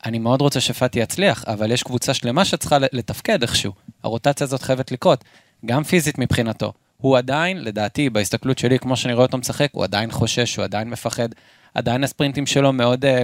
[0.07, 3.73] אני מאוד רוצה שפאטי יצליח, אבל יש קבוצה שלמה שצריכה לתפקד איכשהו.
[4.03, 5.25] הרוטציה הזאת חייבת לקרות,
[5.67, 6.73] גם פיזית מבחינתו.
[6.97, 10.91] הוא עדיין, לדעתי, בהסתכלות שלי, כמו שאני רואה אותו משחק, הוא עדיין חושש, הוא עדיין
[10.91, 11.29] מפחד.
[11.75, 13.23] עדיין הספרינטים שלו מאוד אה,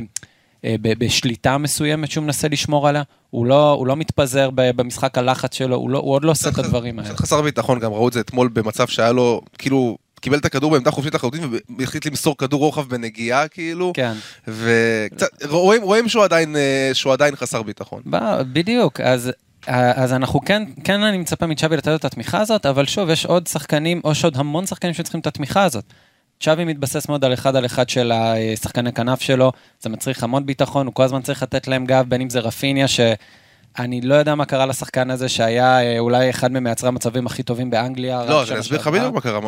[0.65, 3.03] אה, ב- בשליטה מסוימת שהוא מנסה לשמור עליה.
[3.31, 6.49] הוא לא, הוא לא מתפזר ב- במשחק הלחץ שלו, הוא, לא, הוא עוד לא עושה
[6.49, 7.17] את הדברים האלה.
[7.17, 10.91] חסר ביטחון, גם ראו את זה אתמול במצב שהיה לו, כאילו, קיבל את הכדור בעמדה
[10.91, 13.93] חופשית לחלוטין, והחליט למסור כדור רוחב בנגיעה, כאילו.
[13.95, 14.13] כן.
[14.49, 18.03] וקצת, רואים, רואים שהוא עדיין, אה, שהוא עדיין חסר ביטחון.
[18.53, 19.33] בדיוק, אז
[19.67, 23.47] אז אנחנו כן, כן אני מצפה מצ'אבי לתת את התמיכה הזאת, אבל שוב, יש עוד
[23.47, 25.85] שחקנים, או יש עוד המון שחקנים שצריכים את התמיכה הזאת.
[26.41, 30.87] צ'אבי מתבסס מאוד על אחד על אחד של השחקני כנף שלו, זה מצריך המון ביטחון,
[30.87, 34.45] הוא כל הזמן צריך לתת להם גב, בין אם זה רפיניה, שאני לא יודע מה
[34.45, 38.25] קרה לשחקן הזה, שהיה אה, אולי אחד ממייצרי המצבים הכי טובים באנגליה.
[38.25, 39.41] לא, אני אסביר לך בדיוק מה קרה.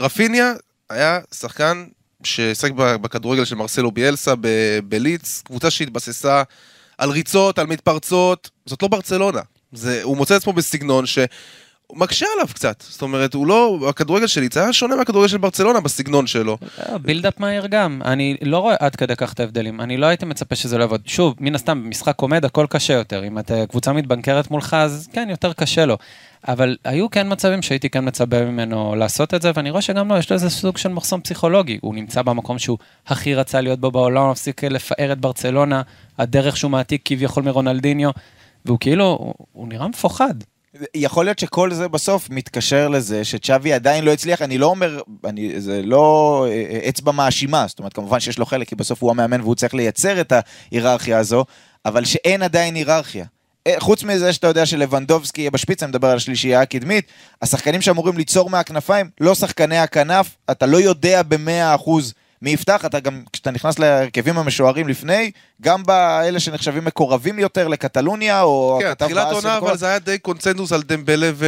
[0.00, 0.52] רפיניה
[0.90, 1.84] היה שחקן
[2.24, 4.34] ששיחק בכדורגל של מרסלו ביאלסה
[4.88, 6.42] בליץ, קבוצה שהתבססה
[6.98, 9.40] על ריצות, על מתפרצות, זאת לא ברצלונה.
[9.72, 11.18] זה, הוא מוצא עצמו בסגנון ש...
[11.94, 15.80] מקשה עליו קצת, זאת אומרת, הוא לא, הכדורגל של ליץ היה שונה מהכדורגל של ברצלונה
[15.80, 16.58] בסגנון שלו.
[17.02, 20.56] בילדאפ מהיר גם, אני לא רואה עד כדי כך את ההבדלים, אני לא הייתי מצפה
[20.56, 21.00] שזה לא יעבוד.
[21.06, 25.26] שוב, מן הסתם, במשחק עומד הכל קשה יותר, אם אתה קבוצה מתבנקרת מולך, אז כן,
[25.30, 25.98] יותר קשה לו.
[26.48, 30.16] אבל היו כן מצבים שהייתי כן מצפה ממנו לעשות את זה, ואני רואה שגם לו,
[30.16, 31.78] יש לו איזה סוג של מחסום פסיכולוגי.
[31.82, 35.82] הוא נמצא במקום שהוא הכי רצה להיות בו בעולם, מפסיק לפאר את ברצלונה,
[36.18, 38.10] הדרך שהוא מעתיק כביכול מרונלדיניו,
[38.64, 40.34] והוא כאילו, הוא, הוא נראה מפוחד.
[40.94, 45.60] יכול להיות שכל זה בסוף מתקשר לזה שצ'אבי עדיין לא הצליח, אני לא אומר, אני,
[45.60, 49.10] זה לא אה, אה, אצבע מאשימה, זאת אומרת כמובן שיש לו חלק, כי בסוף הוא
[49.10, 51.44] המאמן והוא צריך לייצר את ההיררכיה הזו,
[51.86, 53.24] אבל שאין עדיין היררכיה.
[53.66, 57.06] אה, חוץ מזה שאתה יודע שלבנדובסקי יהיה בשפיץ, אני מדבר על השלישייה הקדמית,
[57.42, 63.00] השחקנים שאמורים ליצור מהכנפיים, לא שחקני הכנף, אתה לא יודע במאה אחוז מי יפתח, אתה
[63.00, 65.30] גם, כשאתה נכנס להרכבים המשוערים לפני,
[65.62, 68.78] גם באלה שנחשבים מקורבים יותר לקטלוניה, או...
[68.82, 71.46] כן, תחילת עונה, אבל זה היה די קונצנזוס על דמבלה ו...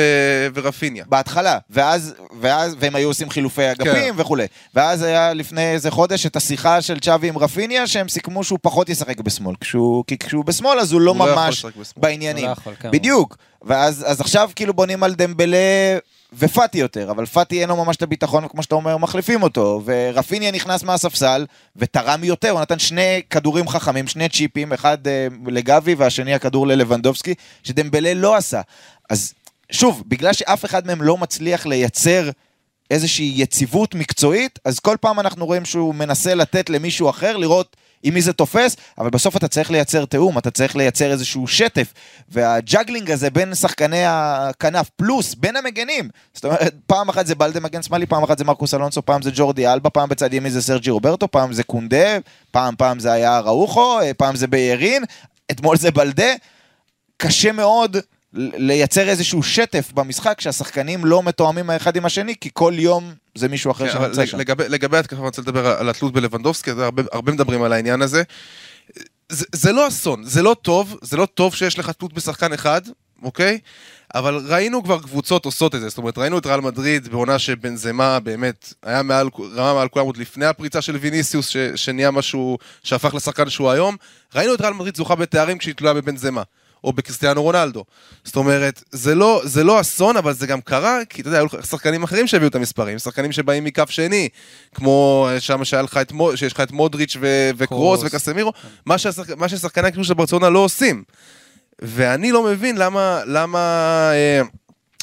[0.54, 1.04] ורפיניה.
[1.08, 4.20] בהתחלה, ואז, ואז, והם היו עושים חילופי אגפים כן.
[4.20, 4.46] וכולי.
[4.74, 8.88] ואז היה לפני איזה חודש את השיחה של צ'אבי עם רפיניה, שהם סיכמו שהוא פחות
[8.88, 9.54] ישחק בשמאל.
[9.60, 12.44] כשהוא, כי כשהוא בשמאל אז הוא לא הוא ממש לא בעניינים.
[12.44, 12.90] לא יכול, כן.
[12.90, 13.36] בדיוק.
[13.62, 15.98] ואז עכשיו כאילו בונים על דמבלה
[16.38, 19.82] ופאטי יותר, אבל פאטי אין לו ממש את הביטחון, וכמו שאתה אומר, מחליפים אותו.
[19.84, 25.10] ורפיניה נכנס מהספסל, ותרם יותר, הוא נתן שני כדורים חכמים, שני צ'יפים, אחד uh,
[25.46, 28.60] לגאבי והשני הכדור ללבנדובסקי, שדמבלה לא עשה.
[29.10, 29.34] אז
[29.70, 32.30] שוב, בגלל שאף אחד מהם לא מצליח לייצר
[32.90, 38.14] איזושהי יציבות מקצועית, אז כל פעם אנחנו רואים שהוא מנסה לתת למישהו אחר, לראות עם
[38.14, 41.92] מי זה תופס, אבל בסוף אתה צריך לייצר תיאום, אתה צריך לייצר איזשהו שטף,
[42.28, 47.60] וה juggling הזה בין שחקני הכנף, פלוס בין המגנים, זאת אומרת, פעם אחת זה באלדה
[47.60, 50.62] מגן שמאלי, פעם אחת זה מרקוס אלונסו, פעם זה ג'ורדי אלבה, פעם בצד ימין זה
[50.62, 52.18] סרג'י רוברטו, פעם זה קונדה,
[52.50, 55.04] פעם פעם זה היה ראוכו, פעם זה ביירין,
[55.50, 56.32] אתמול זה בלדה,
[57.16, 57.96] קשה מאוד
[58.36, 63.70] לייצר איזשהו שטף במשחק שהשחקנים לא מתואמים האחד עם השני, כי כל יום זה מישהו
[63.70, 64.38] אחר כן, שנמצא שם.
[64.38, 68.22] לגבי, לגבי התקפה, אני רוצה לדבר על התלות בלבנדובסקי, הרבה, הרבה מדברים על העניין הזה.
[69.28, 72.80] זה, זה לא אסון, זה לא טוב, זה לא טוב שיש לך תלות בשחקן אחד,
[73.22, 73.58] אוקיי?
[74.14, 78.20] אבל ראינו כבר קבוצות עושות את זה, זאת אומרת, ראינו את ריאל מדריד בעונה שבנזמה
[78.20, 83.14] באמת היה מעל, רמה מעל כולם עוד לפני הפריצה של ויניסיוס, ש, שנהיה משהו שהפך
[83.14, 83.96] לשחקן שהוא היום.
[84.34, 86.42] ראינו את ריאל מדריד זוכה בתארים כשהיא תלויה בבנזמה.
[86.84, 87.84] או בקריסטיאנו רונלדו.
[88.24, 91.48] זאת אומרת, זה לא, זה לא אסון, אבל זה גם קרה, כי אתה יודע, היו
[91.62, 94.28] שחקנים אחרים שהביאו את המספרים, שחקנים שבאים מקו שני,
[94.74, 98.52] כמו שם שהיה לך את, שיש לך את מודריץ' ו- וקרוס וקסמירו,
[98.86, 101.04] מה, שהשח, מה ששחקני הקישור של ברצלונה לא עושים.
[101.82, 103.58] ואני לא מבין למה, למה,
[104.12, 104.42] אה,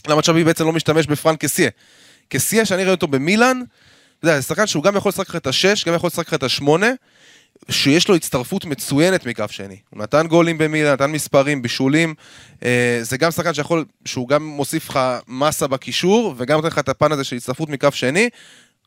[0.08, 1.70] למה צ'אבי בעצם לא משתמש בפרנק קסיה.
[2.30, 3.62] קסיה, שאני רואה אותו במילאן,
[4.20, 6.34] אתה יודע, זה שחקן שהוא גם יכול לשחק לך את השש, גם יכול לשחק לך
[6.34, 6.91] את השמונה,
[7.69, 9.78] שיש לו הצטרפות מצוינת מכף שני.
[9.89, 12.13] הוא נתן גולים במילה, נתן מספרים, בישולים.
[12.65, 16.89] אה, זה גם שחקן שיכול, שהוא גם מוסיף לך מסה בקישור, וגם נותן לך את
[16.89, 18.30] הפן הזה של הצטרפות מכף שני.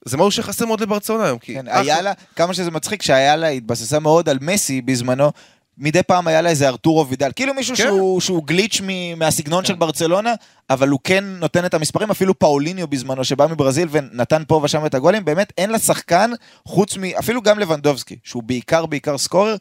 [0.04, 1.38] זה משהו שחסר מאוד לברצלונה היום.
[1.40, 5.32] כן, היה לה, כמה שזה מצחיק, שהיה לה, התבססה מאוד על מסי בזמנו,
[5.78, 7.82] מדי פעם היה לה איזה ארתורו וידל, כאילו מישהו כן.
[7.82, 9.68] שהוא, שהוא גליץ' מ, מהסגנון כן.
[9.68, 10.34] של ברצלונה,
[10.70, 14.94] אבל הוא כן נותן את המספרים, אפילו פאוליניו בזמנו, שבא מברזיל ונתן פה ושם את
[14.94, 16.30] הגולים, באמת אין לה שחקן
[16.68, 17.04] חוץ מ...
[17.04, 19.56] אפילו גם לבנדובסקי, שהוא בעיקר בעיקר סקורר,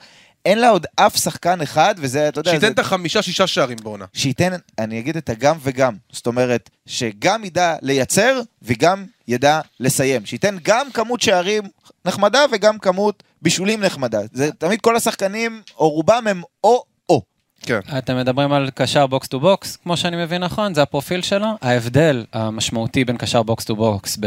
[0.46, 2.52] אין לה עוד אף שחקן אחד, וזה, אתה יודע...
[2.52, 2.74] שייתן זה...
[2.74, 4.06] את החמישה-שישה שערים בעונה.
[4.14, 5.96] שייתן, אני אגיד את הגם וגם.
[6.12, 10.26] זאת אומרת, שגם ידע לייצר, וגם ידע לסיים.
[10.26, 11.64] שייתן גם כמות שערים
[12.06, 14.20] נחמדה, וגם כמות בישולים נחמדה.
[14.34, 17.22] זה תמיד כל השחקנים, או רובם הם או או.
[17.62, 17.80] כן.
[17.98, 21.48] אתם מדברים על קשר box to box, כמו שאני מבין נכון, זה הפרופיל שלו.
[21.62, 24.18] ההבדל המשמעותי בין קשר box to box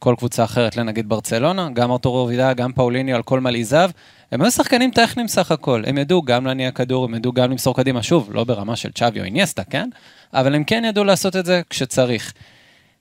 [0.00, 3.90] בכל קבוצה אחרת לנגיד ברצלונה, גם ארתורו וידאל, גם פאוליניו על כל מלעיזיו,
[4.32, 7.76] הם היו שחקנים טכניים סך הכל, הם ידעו גם להניע כדור, הם ידעו גם למסור
[7.76, 9.88] קדימה, שוב, לא ברמה של צ'אבי או איניאסטה, כן?
[10.34, 12.32] אבל הם כן ידעו לעשות את זה כשצריך.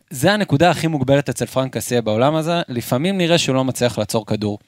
[0.09, 4.25] זה הנקודה הכי מוגבלת אצל פרנק קסיה בעולם הזה, לפעמים נראה שהוא לא מצליח לעצור
[4.25, 4.59] כדור.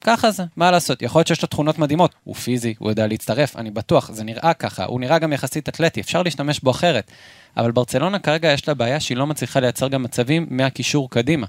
[0.00, 3.56] ככה זה, מה לעשות, יכול להיות שיש לו תכונות מדהימות, הוא פיזי, הוא יודע להצטרף,
[3.56, 7.10] אני בטוח, זה נראה ככה, הוא נראה גם יחסית אתלטי, אפשר להשתמש בו אחרת.
[7.56, 11.46] אבל ברצלונה כרגע יש לה בעיה שהיא לא מצליחה לייצר גם מצבים מהקישור קדימה.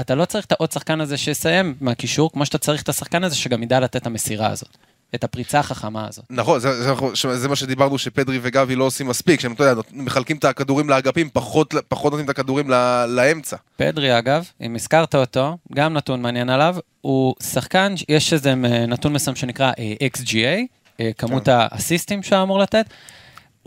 [0.00, 3.36] אתה לא צריך את העוד שחקן הזה שיסיים מהקישור, כמו שאתה צריך את השחקן הזה
[3.36, 4.76] שגם ידע לתת את המסירה הזאת.
[5.14, 6.24] את הפריצה החכמה הזאת.
[6.30, 9.82] נכון, זה, זה, זה, זה מה שדיברנו שפדרי וגבי לא עושים מספיק, שהם, אתה יודע,
[9.92, 13.56] מחלקים את הכדורים לאגפים, פחות, פחות נותנים את הכדורים ל, לאמצע.
[13.76, 18.54] פדרי, אגב, אם הזכרת אותו, גם נתון מעניין עליו, הוא שחקן, יש איזה
[18.88, 20.62] נתון מסוים שנקרא אה, XGA,
[21.00, 21.52] אה, כמות כן.
[21.52, 22.86] האסיסטים שהוא אמור לתת.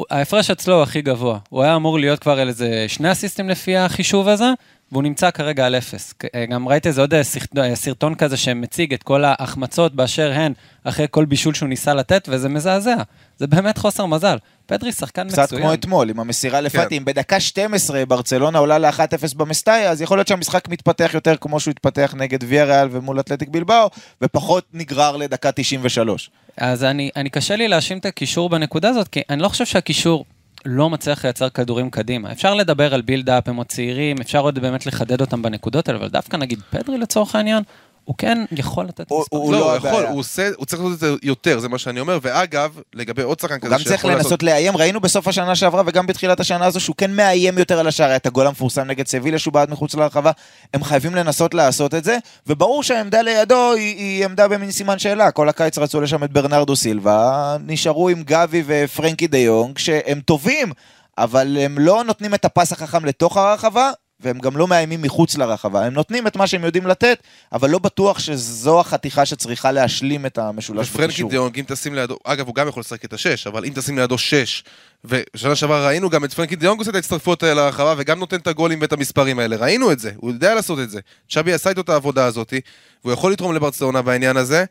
[0.10, 1.40] ההפרש אצלו הוא הכי גבוה.
[1.50, 4.54] הוא היה אמור להיות כבר על איזה שני אסיסטים לפי החישוב הזה,
[4.92, 6.14] והוא נמצא כרגע על אפס.
[6.36, 7.14] אה, גם ראיתי איזה עוד
[7.74, 12.50] סרטון כזה שמציג את כל ההחמצות באשר הן אחרי כל בישול שהוא ניסה לתת, וזה
[12.50, 12.96] מזעזע.
[13.42, 14.38] זה באמת חוסר מזל.
[14.66, 15.46] פדרי שחקן קצת מצוין.
[15.48, 16.96] קצת כמו אתמול, עם המסירה לפאטי, כן.
[16.96, 21.72] אם בדקה 12 ברצלונה עולה ל-1-0 במסטאיה, אז יכול להיות שהמשחק מתפתח יותר כמו שהוא
[21.72, 23.90] התפתח נגד ויה ריאל ומול אתלטיק בלבאו,
[24.22, 26.30] ופחות נגרר לדקה 93.
[26.58, 30.26] אז אני, אני קשה לי להאשים את הקישור בנקודה הזאת, כי אני לא חושב שהקישור
[30.66, 32.32] לא מצליח לייצר כדורים קדימה.
[32.32, 36.10] אפשר לדבר על בילדאפ, הם עוד צעירים, אפשר עוד באמת לחדד אותם בנקודות האלה, אבל
[36.10, 37.64] דווקא נגיד פדרי לצורך העניין,
[38.04, 39.38] הוא כן יכול לתת מספר.
[39.38, 42.00] הוא לא, הוא יכול, הוא עושה, הוא צריך לעשות את זה יותר, זה מה שאני
[42.00, 44.04] אומר, ואגב, לגבי עוד שחקן כזה שיכול לעשות...
[44.04, 47.16] הוא גם צריך לנסות לאיים, ראינו בסוף השנה שעברה וגם בתחילת השנה הזו שהוא כן
[47.16, 50.32] מאיים יותר על השער, את הגול המפורסם נגד סבילה שהוא בעד מחוץ לרחבה,
[50.74, 55.32] הם חייבים לנסות לעשות את זה, וברור שהעמדה לידו היא, היא עמדה במין סימן שאלה,
[55.32, 60.72] כל הקיץ רצו לשם את ברנרדו סילבה, נשארו עם גבי ופרנקי דה יונג, שהם טובים,
[61.18, 65.86] אבל הם לא נותנים את הפס החכם לתוך הרחבה, והם גם לא מאיימים מחוץ לרחבה.
[65.86, 70.38] הם נותנים את מה שהם יודעים לתת, אבל לא בטוח שזו החתיכה שצריכה להשלים את
[70.38, 71.06] המשולש בקישור.
[71.06, 73.98] ופרנקי דיונג, אם תשים לידו, אגב, הוא גם יכול לשחק את השש, אבל אם תשים
[73.98, 74.64] לידו שש,
[75.06, 78.48] ושנה שעברה ראינו גם את פרנקי דיונג עושה את ההצטרפות האלה לרחבה, וגם נותן את
[78.48, 79.56] הגולים ואת המספרים האלה.
[79.56, 81.00] ראינו את זה, הוא יודע לעשות את זה.
[81.30, 82.54] צ'אבי עשה איתו את העבודה הזאת,
[83.04, 84.66] והוא יכול לתרום לברצלונה בעניין הזה.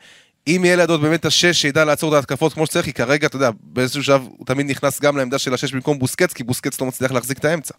[0.47, 3.51] אם יהיה לידו באמת השש שידע לעצור את ההתקפות כמו שצריך, כי כרגע, אתה יודע,
[3.63, 7.13] באיזשהו שלב הוא תמיד נכנס גם לעמדה של השש במקום בוסקץ, כי בוסקץ לא מצליח
[7.13, 7.75] להחזיק את האמצע.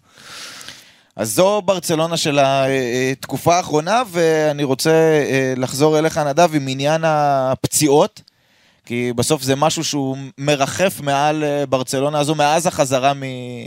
[1.21, 8.21] אז זו ברצלונה של התקופה האחרונה, ואני רוצה אה, לחזור אליך, נדב, עם עניין הפציעות.
[8.85, 13.13] כי בסוף זה משהו שהוא מרחף מעל אה, ברצלונה הזו מאז החזרה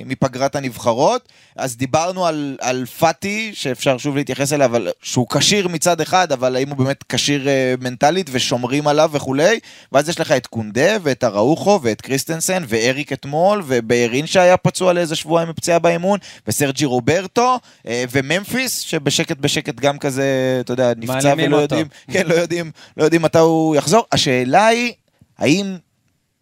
[0.07, 1.29] מפגרת הנבחרות.
[1.57, 6.57] אז דיברנו על, על פאטי, שאפשר שוב להתייחס אליה, אבל שהוא כשיר מצד אחד, אבל
[6.57, 9.59] האם הוא באמת כשיר אה, מנטלית ושומרים עליו וכולי.
[9.93, 15.17] ואז יש לך את קונדה ואת אראוחו ואת קריסטנסן ואריק אתמול, וביירין שהיה פצוע לאיזה
[15.17, 21.57] שבועיים מפציעה באימון, וסרג'י רוברטו, אה, וממפיס, שבשקט בשקט גם כזה, אתה יודע, נפצע ולא
[21.57, 24.05] יודעים, כן, לא יודעים, לא יודעים מתי הוא יחזור.
[24.13, 24.93] השאלה היא...
[25.39, 25.77] האם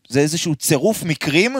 [0.09, 1.57] זה איזשהו צירוף מקרים,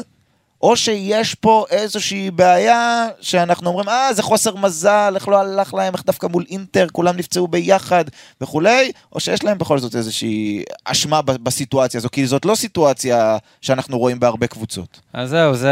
[0.63, 5.95] או שיש פה איזושהי בעיה שאנחנו אומרים, אה, זה חוסר מזל, איך לא הלך להם,
[5.95, 8.05] איך דווקא מול אינטר, כולם נפצעו ביחד
[8.41, 13.99] וכולי, או שיש להם בכל זאת איזושהי אשמה בסיטואציה הזו, כי זאת לא סיטואציה שאנחנו
[13.99, 15.01] רואים בהרבה קבוצות.
[15.13, 15.71] אז זהו, זה...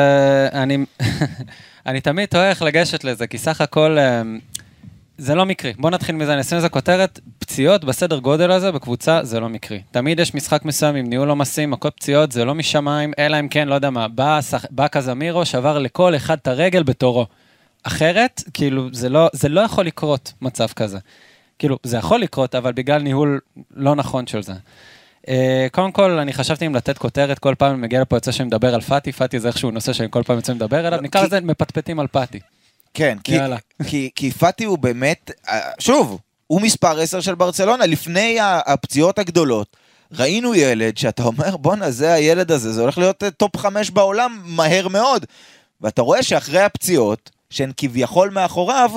[0.52, 0.78] אני,
[1.86, 3.98] אני תמיד טועה איך לגשת לזה, כי סך הכל...
[5.20, 5.72] זה לא מקרי.
[5.78, 9.82] בוא נתחיל מזה, אני אשים לזה כותרת, פציעות בסדר גודל הזה בקבוצה זה לא מקרי.
[9.90, 13.68] תמיד יש משחק מסוים עם ניהול עומסים, מכות פציעות, זה לא משמיים, אלא אם כן,
[13.68, 14.64] לא יודע מה, בא, שח...
[14.70, 17.26] בא קזמירו, שבר לכל אחד את הרגל בתורו.
[17.82, 20.98] אחרת, כאילו, זה לא, זה לא יכול לקרות מצב כזה.
[21.58, 23.40] כאילו, זה יכול לקרות, אבל בגלל ניהול
[23.74, 24.52] לא נכון של זה.
[25.26, 25.30] Uh,
[25.72, 28.74] קודם כל, אני חשבתי אם לתת כותרת, כל פעם אני מגיע לפה יוצא שאני מדבר
[28.74, 32.00] על פאטי, פאטי זה איכשהו נושא שאני כל פעם יוצא לדבר עליו, נקרא לזה מפטפטים
[32.00, 32.40] על פאטי.
[32.94, 33.38] כן, כי,
[33.86, 39.76] כי, כי פאטי הוא באמת, אה, שוב, הוא מספר 10 של ברצלונה, לפני הפציעות הגדולות.
[40.12, 44.40] ראינו ילד שאתה אומר, בואנה, זה הילד הזה, זה הולך להיות אה, top 5 בעולם
[44.44, 45.26] מהר מאוד.
[45.80, 48.90] ואתה רואה שאחרי הפציעות, שהן כביכול מאחוריו,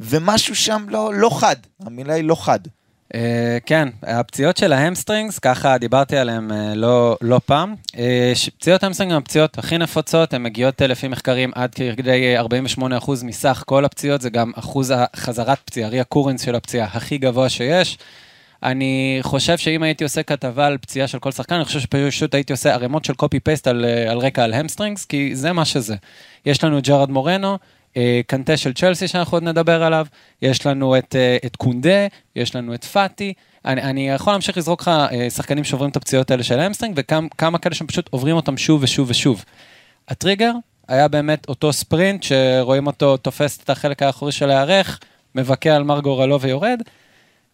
[0.00, 2.60] ומשהו שם לא, לא חד, המילה היא לא חד.
[3.14, 3.16] Uh,
[3.66, 7.74] כן, הפציעות של ה hamstrings, ככה דיברתי עליהן uh, לא, לא פעם.
[7.92, 7.96] Uh,
[8.58, 12.38] פציעות hamstrings הן הפציעות הכי נפוצות, הן מגיעות לפי מחקרים עד כדי
[12.78, 12.80] 48%
[13.24, 17.98] מסך כל הפציעות, זה גם אחוז החזרת פציעה, recurrence של הפציעה הכי גבוה שיש.
[18.62, 22.52] אני חושב שאם הייתי עושה כתבה על פציעה של כל שחקן, אני חושב שפשוט הייתי
[22.52, 25.96] עושה ערימות של copy paste על, על רקע על ה hamstrings, כי זה מה שזה.
[26.46, 27.56] יש לנו ג'רד מורנו, אה,
[28.26, 30.06] קנטה של צ'לסי שאנחנו עוד נדבר עליו,
[30.42, 33.32] יש לנו את, אה, את קונדה, יש לנו את פאטי.
[33.64, 37.58] אני, אני יכול להמשיך לזרוק לך אה, שחקנים שעוברים את הפציעות האלה של hamstring, וכמה
[37.58, 39.44] כאלה שהם פשוט עוברים אותם שוב ושוב ושוב.
[40.08, 40.52] הטריגר
[40.88, 44.98] היה באמת אותו ספרינט, שרואים אותו תופס את החלק האחורי של הירך,
[45.34, 46.82] מבכה על מר גורלו ויורד,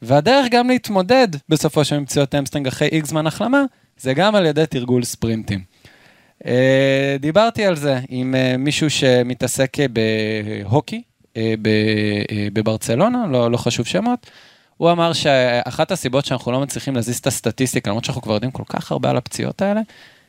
[0.03, 3.63] והדרך גם להתמודד בסופו של פציעות hamstring אחרי איקס זמן החלמה,
[3.99, 5.76] זה גם על ידי תרגול ספרינטים.
[6.43, 6.47] Uh,
[7.21, 11.03] דיברתי על זה עם uh, מישהו שמתעסק בהוקי
[11.35, 11.39] uh,
[12.53, 14.27] בברצלונה, לא, לא חשוב שמות.
[14.77, 18.63] הוא אמר שאחת הסיבות שאנחנו לא מצליחים להזיז את הסטטיסטיקה, למרות שאנחנו כבר יודעים כל
[18.67, 19.81] כך הרבה על הפציעות האלה,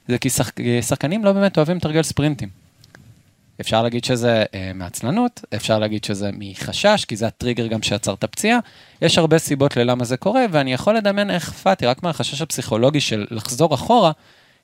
[0.08, 0.52] זה כי שח...
[0.82, 2.50] שחקנים לא באמת אוהבים לתרגל ספרינטים.
[3.62, 8.24] אפשר להגיד שזה אה, מעצלנות, אפשר להגיד שזה מחשש, כי זה הטריגר גם שיצר את
[8.24, 8.60] הפציעה.
[9.02, 13.26] יש הרבה סיבות ללמה זה קורה, ואני יכול לדמיין איך פאטי, רק מהחשש הפסיכולוגי של
[13.32, 14.12] לחזור אחורה,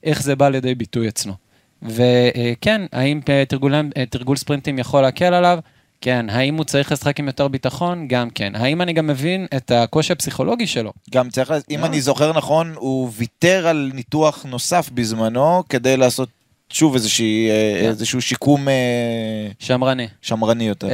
[0.03, 1.33] איך זה בא לידי ביטוי אצלו.
[1.81, 5.59] וכן, האם אה, תרגול, אה, תרגול ספרינטים יכול להקל עליו?
[6.01, 6.29] כן.
[6.29, 8.07] האם הוא צריך לשחק עם יותר ביטחון?
[8.07, 8.55] גם כן.
[8.55, 10.93] האם אני גם מבין את הקושי הפסיכולוגי שלו?
[11.11, 16.29] גם צריך, אם אני זוכר נכון, הוא ויתר על ניתוח נוסף בזמנו כדי לעשות
[16.69, 17.89] שוב איזושהי, אה, כן.
[17.89, 18.67] איזשהו שיקום
[19.59, 20.07] שמרני.
[20.21, 20.87] שמרני יותר.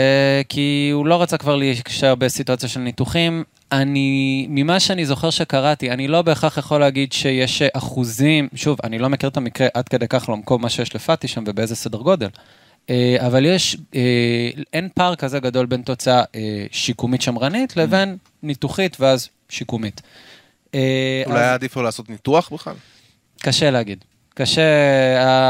[0.49, 3.43] כי הוא לא רצה כבר להישאר בסיטואציה של ניתוחים.
[3.71, 9.09] אני, ממה שאני זוכר שקראתי, אני לא בהכרח יכול להגיד שיש אחוזים, שוב, אני לא
[9.09, 12.29] מכיר את המקרה עד כדי כך לעומקו מה שיש לפאטי שם ובאיזה סדר גודל.
[12.89, 18.97] אה, אבל יש, אה, אין פער כזה גדול בין תוצאה אה, שיקומית שמרנית לבין ניתוחית
[18.99, 20.01] ואז שיקומית.
[20.73, 20.79] אולי
[21.25, 22.73] אז היה עדיף לו לעשות ניתוח בכלל?
[23.41, 24.05] קשה להגיד.
[24.41, 24.61] קשה,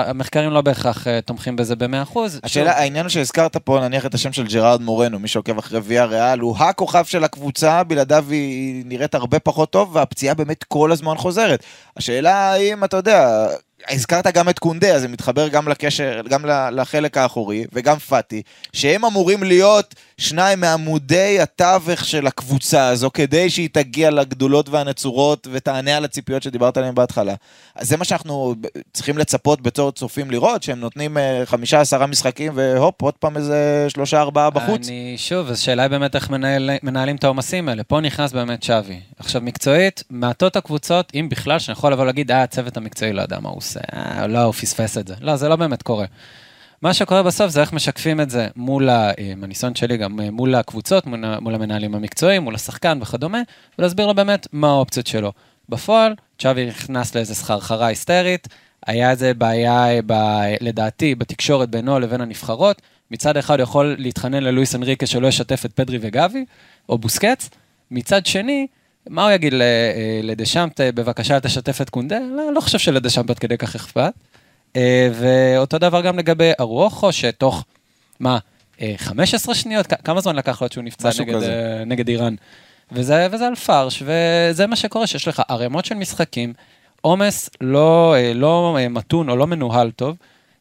[0.10, 2.20] המחקרים לא בהכרח אה, תומכים בזה ב-100%.
[2.44, 6.06] השאלה, העניין הוא שהזכרת פה נניח את השם של ג'רארד מורנו, מי שעוקב אחרי ויה
[6.06, 11.18] ריאל, הוא הכוכב של הקבוצה, בלעדיו היא נראית הרבה פחות טוב, והפציעה באמת כל הזמן
[11.18, 11.64] חוזרת.
[11.98, 13.48] השאלה האם, אתה יודע,
[13.90, 18.42] הזכרת גם את קונדה, אז זה מתחבר גם לקשר, גם לחלק האחורי, וגם פאטי,
[18.74, 25.98] שהם אמורים להיות שניים מעמודי התווך של הקבוצה הזו, כדי שהיא תגיע לגדולות והנצורות ותענה
[25.98, 27.34] על הציפיות שדיברת עליהן בהתחלה.
[27.76, 28.56] אז זה מה שאנחנו
[28.94, 33.86] צריכים לצפות בתור צופים לראות, שהם נותנים אה, חמישה עשרה משחקים, והופ, עוד פעם איזה
[33.90, 34.88] שלושה ארבעה בחוץ.
[34.88, 37.84] אני, שוב, השאלה היא באמת איך מנהל, מנהלים את העומסים האלה.
[37.84, 39.00] פה נכנס באמת שווי.
[39.20, 43.40] עכשיו, מקצועית, מעטות הקבוצות, אם בכלל, שאני יכול לבוא להגיד, אה, הצוות המקצועי לא יודע
[43.40, 45.14] מה הוא עושה, אה, לא, הוא פספס את זה.
[45.22, 46.06] לא, זה לא באמת קורה.
[46.82, 50.56] מה שקורה בסוף זה איך משקפים את זה מול, ה- מהניסיון שלי גם, אה, מול
[50.56, 53.42] הקבוצות, מול, מול המנהלים המקצועיים, מול השחקן וכדומה,
[53.80, 55.32] ולהסביר לו באמת מה האופציות שלו.
[55.70, 58.48] בפועל, צ'אבי נכנס לאיזה סחרחרה היסטרית,
[58.88, 60.14] היה איזה בעיה, אה, ב,
[60.62, 62.82] לדעתי, בתקשורת בינו לבין הנבחרות.
[63.12, 66.46] מצד אחד הוא יכול להתחנן ללואיס אנריקה שלא ישתף את פדרי וגבי,
[66.90, 67.50] או בוסקץ.
[67.92, 68.68] מצד שני,
[69.10, 69.60] מה הוא יגיד אה,
[70.24, 72.18] לדשאמפ, "ת- בבקשה תשתף את קונדה?
[72.38, 74.14] לא, לא חושב שלדשאמפ עד כדי כך אכפת.
[74.76, 77.66] אה, ואותו דבר גם לגבי ארוחו, שתוך,
[78.20, 78.38] מה,
[78.82, 79.88] אה, 15 שניות?
[79.88, 81.34] כ- כמה זמן לקח לו עד שהוא נפצע נגד.
[81.50, 82.36] אה, נגד איראן?
[82.92, 86.54] וזה, וזה על פרש, וזה מה שקורה, שיש לך ערימות של משחקים,
[87.02, 90.16] עומס לא, אה, לא אה, מתון או לא מנוהל טוב,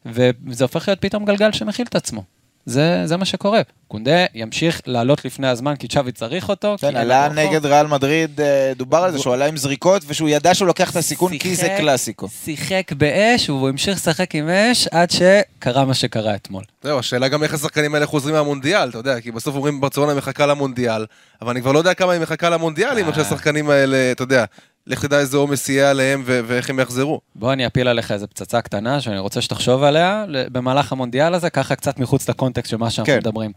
[0.05, 2.23] וזה הופך להיות פתאום גלגל שמכיל את עצמו.
[2.65, 3.61] זה, זה מה שקורה.
[3.87, 6.75] קונדה ימשיך לעלות לפני הזמן כי צ'אבי צריך אותו.
[6.81, 7.29] כן, עלה.
[7.29, 10.91] נגד ריאל מדריד, אה, דובר על זה שהוא עלה עם זריקות, ושהוא ידע שהוא לוקח
[10.91, 12.27] את הסיכון כי זה שיחק- קלאסיקו.
[12.43, 16.63] שיחק באש, והוא המשיך לשחק עם אש עד שקרה מה שקרה אתמול.
[16.83, 20.45] זהו, השאלה גם איך השחקנים האלה חוזרים מהמונדיאל, אתה יודע, כי בסוף אומרים ברצלונה מחכה
[20.45, 21.05] למונדיאל,
[21.41, 24.45] אבל אני כבר לא יודע כמה היא מחכה למונדיאל, אם עכשיו השחקנים האלה, אתה יודע,
[24.89, 27.21] לך תדע איזה עומס יהיה עליהם ו- ואיך הם יחזרו.
[27.35, 31.75] בוא אני אפיל עליך איזה פצצה קטנה שאני רוצה שתחשוב עליה במהלך המונדיאל הזה, ככה
[31.75, 33.19] קצת מחוץ לקונטקסט של מה שאנחנו כן.
[33.19, 33.51] מדברים.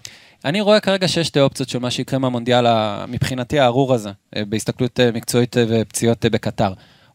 [0.45, 2.67] אני רואה כרגע שיש שתי אופציות של מה שיקרה מהמונדיאל,
[3.09, 6.73] מבחינתי הארור הזה, אה, בהסתכלות אה, מקצועית אה, ופציעות בקטר.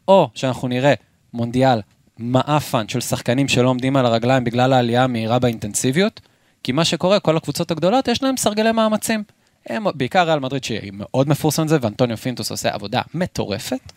[0.08, 0.94] או שאנחנו נראה
[1.34, 1.82] מונדיאל
[2.18, 6.22] מעפן של שחקנים שלא עומדים על הרגליים בגלל העלייה המהירה באינטנסיביות,
[6.64, 9.24] כי מה שקורה, כל הקבוצות הגדולות, יש להם סרגלי מאמצים.
[9.70, 13.92] הם, בעיקר ריאל מדריד, שהיא מאוד מפורסמת בזה, ואנטוניו פינטוס עושה עבודה מטורפת.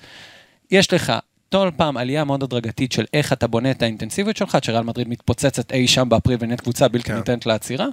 [0.70, 1.12] יש לך
[1.52, 5.08] כל פעם עלייה מאוד הדרגתית של איך אתה בונה את האינטנסיביות שלך, עד שריאל מדריד
[5.08, 7.16] מתפוצצת אי שם באפריל ונהיית קבוצה בלתי כן.
[7.16, 7.86] ניתנת לעצירה.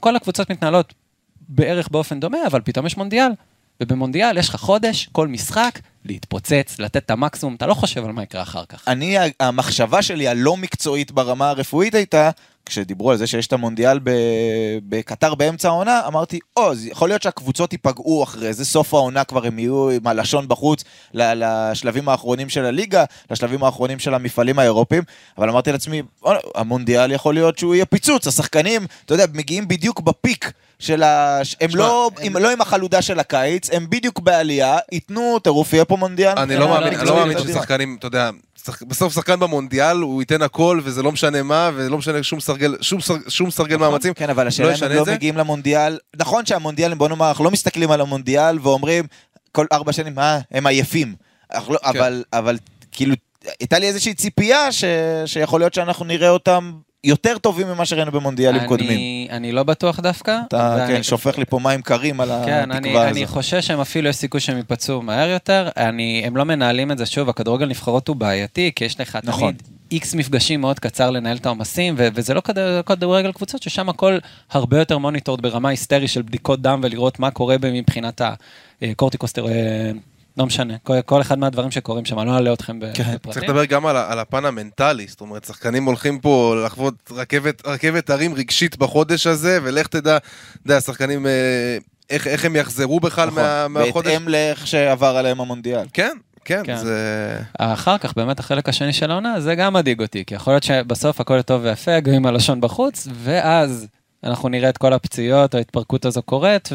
[0.00, 0.94] כל הקבוצות מתנהלות
[1.48, 3.30] בערך באופן דומה, אבל פתאום יש מונדיאל.
[3.80, 8.22] ובמונדיאל יש לך חודש, כל משחק, להתפוצץ, לתת את המקסימום, אתה לא חושב על מה
[8.22, 8.88] יקרה אחר כך.
[8.88, 12.30] אני, המחשבה שלי הלא מקצועית ברמה הרפואית הייתה,
[12.66, 13.98] כשדיברו על זה שיש את המונדיאל
[14.88, 19.46] בקטר באמצע העונה, אמרתי, או, אז יכול להיות שהקבוצות ייפגעו אחרי זה, סוף העונה כבר
[19.46, 25.02] הם יהיו עם הלשון בחוץ לשלבים האחרונים של הליגה, לשלבים האחרונים של המפעלים האירופיים,
[25.38, 30.00] אבל אמרתי לעצמי, "וואלה, המונדיאל יכול להיות שהוא יהיה פיצוץ, השחקנים, אתה יודע, מגיעים בדיוק
[30.00, 30.52] בפיק.
[30.78, 31.38] של ה...
[31.60, 35.72] הם שמע, לא, הם- הם לא עם החלודה של הקיץ, הם בדיוק בעלייה, ייתנו טירוף,
[35.72, 36.38] יהיה פה מונדיאל.
[36.38, 38.30] אני לא לא, מאמין, לא, אני לא מאמין ששחקנים, אתה יודע,
[38.88, 43.00] בסוף שחקן במונדיאל, הוא ייתן הכל, וזה לא משנה מה, ולא משנה שום סרגל, שום
[43.00, 44.14] סר- שום סרגל מאמצים.
[44.14, 45.14] כן, אבל השאלה לא אם הם ישנה לא זה?
[45.14, 49.04] מגיעים למונדיאל, נכון שהמונדיאל, בוא נאמר, אנחנו לא מסתכלים על המונדיאל ואומרים
[49.52, 51.14] כל ארבע שנים, אה, הם עייפים.
[51.68, 51.88] לא- כן.
[51.98, 52.58] אבל, אבל
[52.92, 53.14] כאילו,
[53.60, 54.84] הייתה לי איזושהי ציפייה ש,
[55.26, 56.72] שיכול להיות שאנחנו נראה אותם
[57.04, 59.26] יותר טובים ממה שראינו במונדיאלים אני- קודמים.
[59.30, 60.38] אני לא בטוח דווקא.
[60.48, 63.32] אתה, כן, שופך לי פה מים קרים על כן, אני, התקווה אני הזו.
[63.32, 65.68] חושש שהם אפילו יש סיכוי שהם ייפצעו מהר יותר.
[65.76, 69.40] אני, הם לא מנהלים את זה, שוב, הכדורגל נבחרות הוא בעייתי, כי יש לך נכון.
[69.52, 69.62] תמיד
[69.92, 74.18] איקס מפגשים מאוד קצר לנהל את העומסים, ו- וזה לא כד- כדורגל קבוצות, ששם הכל
[74.50, 78.20] הרבה יותר מוניטורד ברמה היסטרית של בדיקות דם ולראות מה קורה מבחינת
[78.82, 79.46] הקורטיקוסטר...
[80.36, 83.42] לא משנה, כל, כל אחד מהדברים שקורים שם, אני לא אעלה אתכם כן, צריך בפרטים.
[83.42, 88.34] לדבר גם על, על הפן המנטלי, זאת אומרת, שחקנים הולכים פה לחוות רכבת, רכבת הרים
[88.34, 90.26] רגשית בחודש הזה, ולך תדע, אתה
[90.64, 91.78] יודע, השחקנים, אה,
[92.10, 94.06] איך, איך הם יחזרו בכלל נכון, מה, מהחודש.
[94.06, 95.86] בהתאם לאיך שעבר עליהם המונדיאל.
[95.92, 96.76] כן, כן, כן.
[96.76, 97.38] זה...
[97.58, 101.20] אחר כך, באמת החלק השני של העונה, זה גם מדאיג אותי, כי יכול להיות שבסוף
[101.20, 103.86] הכל טוב ויפה, גם עם הלשון בחוץ, ואז
[104.24, 106.68] אנחנו נראה את כל הפציעות, ההתפרקות הזו קורית,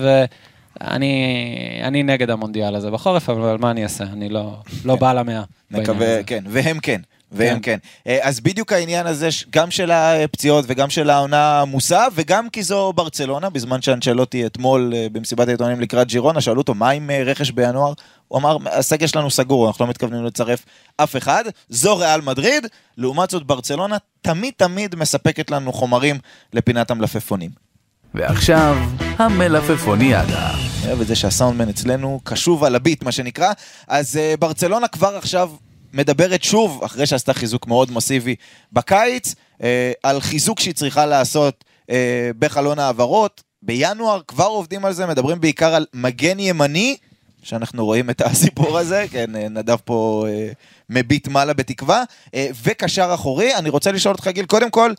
[0.81, 4.03] ואני אני נגד המונדיאל הזה בחורף, אבל מה אני אעשה?
[4.03, 4.99] אני לא, לא כן.
[4.99, 5.43] בעל המאה.
[5.71, 6.23] בעניין נקווה.
[6.23, 7.01] כן, והם כן.
[7.31, 7.77] והם כן.
[8.05, 8.11] כן.
[8.11, 12.93] אה, אז בדיוק העניין הזה, גם של הפציעות וגם של העונה עמוסה, וגם כי זו
[12.93, 17.51] ברצלונה, בזמן שאנצ'לוטי אתמול אה, במסיבת העיתונאים לקראת ג'ירונה, שאלו אותו, מה עם אה, רכש
[17.51, 17.93] בינואר?
[18.27, 20.65] הוא אמר, הסגל שלנו סגור, אנחנו לא מתכוונים לצרף
[20.97, 21.43] אף אחד.
[21.69, 22.67] זו ריאל מדריד,
[22.97, 26.17] לעומת זאת ברצלונה תמיד תמיד מספקת לנו חומרים
[26.53, 27.68] לפינת המלפפונים.
[28.13, 30.51] ועכשיו, המלפפוניאדה.
[30.87, 33.51] אוהב את זה שהסאונדמן אצלנו קשוב על הביט, מה שנקרא.
[33.87, 35.51] אז uh, ברצלונה כבר עכשיו
[35.93, 38.35] מדברת שוב, אחרי שעשתה חיזוק מאוד מסיבי
[38.73, 39.63] בקיץ, uh,
[40.03, 41.93] על חיזוק שהיא צריכה לעשות uh,
[42.39, 43.43] בחלון העברות.
[43.61, 46.97] בינואר כבר עובדים על זה, מדברים בעיקר על מגן ימני,
[47.43, 50.55] שאנחנו רואים את הסיפור הזה, כן, נדב פה uh,
[50.89, 52.29] מביט מעלה בתקווה, uh,
[52.63, 53.55] וקשר אחורי.
[53.55, 54.93] אני רוצה לשאול אותך, גיל, קודם כל,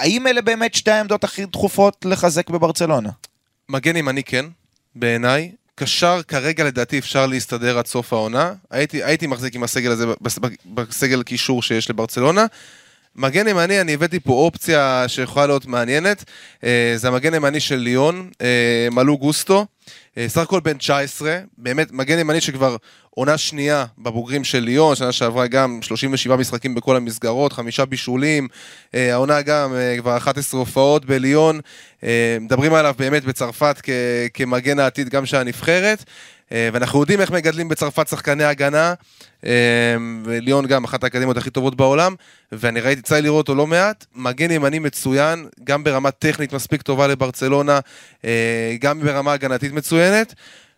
[0.00, 3.10] האם אלה באמת שתי העמדות הכי דחופות לחזק בברצלונה?
[3.68, 4.44] מגן ימני כן,
[4.94, 5.52] בעיניי.
[5.74, 8.52] קשר כרגע לדעתי אפשר להסתדר עד סוף העונה.
[8.70, 12.46] הייתי, הייתי מחזיק עם הסגל הזה, בס- בסגל קישור שיש לברצלונה.
[13.16, 16.24] מגן ימני, אני הבאתי פה אופציה שיכולה להיות מעניינת.
[16.64, 19.66] אה, זה המגן ימני של ליון, אה, מלו גוסטו.
[20.18, 22.76] אה, סך הכל בן 19, באמת מגן ימני שכבר
[23.10, 28.48] עונה שנייה בבוגרים של ליון, שנה שעברה גם 37 משחקים בכל המסגרות, חמישה בישולים,
[28.94, 31.60] אה, העונה גם אה, כבר 11 הופעות בליון,
[32.04, 33.80] אה, מדברים עליו באמת בצרפת
[34.34, 36.04] כמגן העתיד גם של הנבחרת,
[36.52, 38.94] ואנחנו יודעים איך מגדלים בצרפת שחקני הגנה,
[39.44, 42.14] אה, וליון גם אחת האקדמיות הכי טובות בעולם,
[42.52, 47.06] ואני ראיתי, לי לראות אותו לא מעט, מגן ימני מצוין, גם ברמה טכנית מספיק טובה
[47.06, 47.80] לברצלונה,
[48.24, 50.34] אה, גם ברמה הגנתית מצוינת.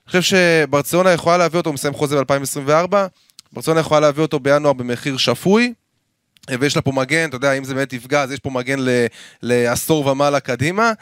[0.07, 2.97] אני חושב שברצלונה יכולה להביא אותו, הוא מסיים חוזה ב-2024,
[3.53, 5.73] ברצלונה יכולה להביא אותו בינואר במחיר שפוי,
[6.51, 8.79] אה, ויש לה פה מגן, אתה יודע, אם זה באמת יפגע, אז יש פה מגן
[8.79, 9.07] ל-
[9.43, 10.93] לעשור ומעלה קדימה.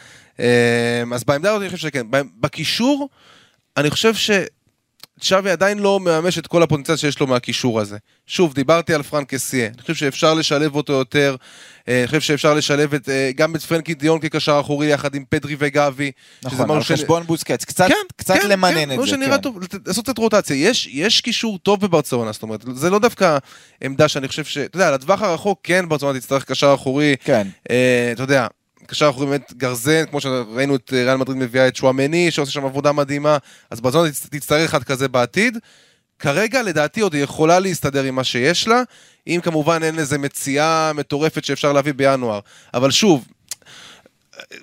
[0.40, 2.06] אה, אז בעמדה הזאת אני חושב שכן.
[2.40, 3.08] בקישור,
[3.76, 4.30] אני חושב ש...
[5.20, 7.96] צ'אבי עדיין לא מממש את כל הפוטנציאל שיש לו מהקישור הזה.
[8.26, 11.36] שוב, דיברתי על פרנק קסיה, אני חושב שאפשר לשלב אותו יותר,
[11.88, 15.24] אה, אני חושב שאפשר לשלב את, אה, גם את פרנקי דיון כקשר אחורי יחד עם
[15.28, 16.10] פדרי וגבי.
[16.44, 19.36] נכון, על משהו ש- חשבון בוסקץ, קצת, כן, קצת כן, למנן כן, את זה, שנראה
[19.36, 19.42] כן.
[19.42, 20.56] טוב, לעשות קצת רוטציה.
[20.56, 23.38] יש, יש קישור טוב בברצלונה, זאת אומרת, זה לא דווקא
[23.84, 24.58] עמדה שאני חושב ש...
[24.58, 28.46] אתה יודע, לטווח הרחוק כן ברצלונה תצטרך קשר אחורי, כן, אה, אתה יודע,
[28.90, 32.64] קשר אחורי באמת גרזן, כמו שראינו את אה, ריאל מדריד מביאה את שואמני, שעושה שם
[32.64, 33.38] עבודה מדהימה,
[33.70, 35.58] אז ברצלונה תצ- תצטרך אחד כזה בעתיד.
[36.18, 38.82] כרגע לדעתי עוד היא יכולה להסתדר עם מה שיש לה,
[39.26, 42.40] אם כמובן אין איזה מציאה מטורפת שאפשר להביא בינואר.
[42.74, 43.24] אבל שוב,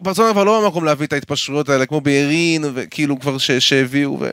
[0.01, 4.29] ברצלונה כבר לא במקום להביא את ההתפשרויות האלה, כמו בירין, וכאילו כבר שהביאו, ו...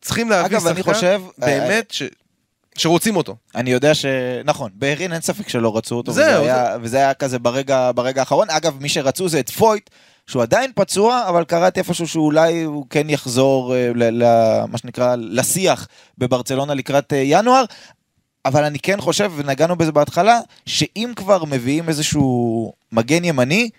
[0.00, 0.72] צריכים להביא שחקן
[1.42, 2.02] אה, באמת ש...
[2.76, 3.36] שרוצים אותו.
[3.54, 4.04] אני יודע ש...
[4.44, 8.20] נכון, בהרין אין ספק שלא רצו אותו, זהו, וזה היה, וזה היה כזה ברגע, ברגע
[8.20, 8.50] האחרון.
[8.50, 9.90] אגב, מי שרצו זה את פויט,
[10.26, 14.24] שהוא עדיין פצוע, אבל קראתי איפשהו שאולי הוא כן יחזור, אה, ל, ל,
[14.68, 17.64] מה שנקרא, לשיח בברצלונה לקראת אה, ינואר.
[18.44, 23.70] אבל אני כן חושב, ונגענו בזה בהתחלה, שאם כבר מביאים איזשהו מגן ימני,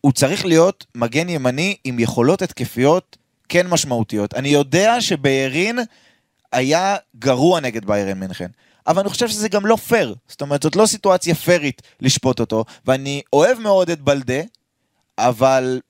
[0.00, 3.16] הוא צריך להיות מגן ימני עם יכולות התקפיות
[3.48, 4.34] כן משמעותיות.
[4.34, 5.78] אני יודע שביירין
[6.54, 8.46] היה גרוע נגד ביירן מינכן,
[8.86, 10.14] אבל אני חושב שזה גם לא פייר.
[10.28, 14.40] זאת אומרת, זאת לא סיטואציה פיירית לשפוט אותו, ואני אוהב מאוד את בלדה,
[15.18, 15.80] אבל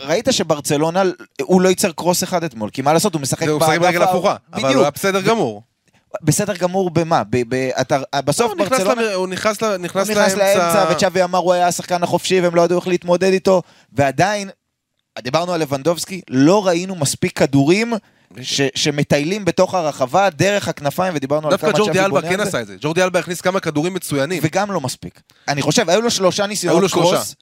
[0.00, 1.02] ראית שברצלונה,
[1.42, 4.36] הוא לא ייצר קרוס אחד אתמול, כי מה לעשות, הוא משחק הוא משחק ברגל הפוכה,
[4.52, 4.82] אבל הוא.
[4.82, 5.62] היה בסדר גמור.
[6.22, 7.22] בסדר גמור במה?
[7.30, 9.02] ב- ב- אתה- בסוף נכנס ברצלונה...
[9.02, 12.54] למ- הוא נכנס ל- הוא נכנס נכנס לאמצע, וצ'אבי אמר הוא היה השחקן החופשי והם
[12.54, 14.50] לא ידעו איך להתמודד איתו, ועדיין,
[15.22, 17.92] דיברנו על לבנדובסקי, לא ראינו מספיק כדורים
[18.42, 22.40] ש, שמטיילים בתוך הרחבה דרך הכנפיים, ודיברנו על דווקא כמה ג'ורדי צ'אבי אלבה בונה כן
[22.40, 22.76] על זה, עשה את זה.
[22.80, 24.42] ג'ורדי אלבה הכניס כמה כדורים מצוינים.
[24.42, 25.20] וגם לא מספיק.
[25.48, 26.90] אני חושב, היו לו שלושה ניסיונות.
[26.90, 27.34] קרוס.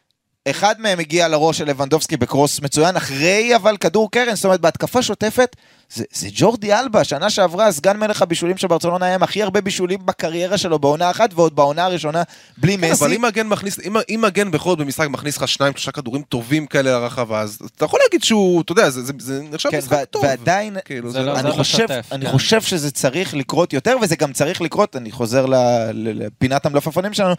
[0.51, 5.03] אחד מהם הגיע לראש של לבנדובסקי בקרוס מצוין, אחרי אבל כדור קרן, זאת אומרת בהתקפה
[5.03, 5.57] שוטפת,
[5.93, 9.61] זה, זה ג'ורדי אלבה, שנה שעברה סגן מלך הבישולים של ברצלונה היה עם הכי הרבה
[9.61, 12.23] בישולים בקריירה שלו בעונה אחת, ועוד בעונה הראשונה
[12.59, 13.05] בלי כן, מסי.
[13.05, 16.23] אבל אם מגן מכניס, אם- אם מגן בכל זאת במשחק מכניס לך שניים, שלושה כדורים
[16.23, 19.79] טובים כאלה לרחבה, אז אתה יכול להגיד שהוא, אתה יודע, זה- זה זה נחשב כן,
[19.79, 20.23] משחק ו- טוב.
[20.25, 21.39] ועדיין, כאילו, זה זה לא- לא...
[21.39, 22.33] אני זה חושב, משתף, אני כן.
[22.33, 25.55] חושב שזה צריך לקרות יותר, וזה גם צריך לקרות, אני חוזר ל-
[25.93, 27.35] ל- לפינת המלפפונים שלנו,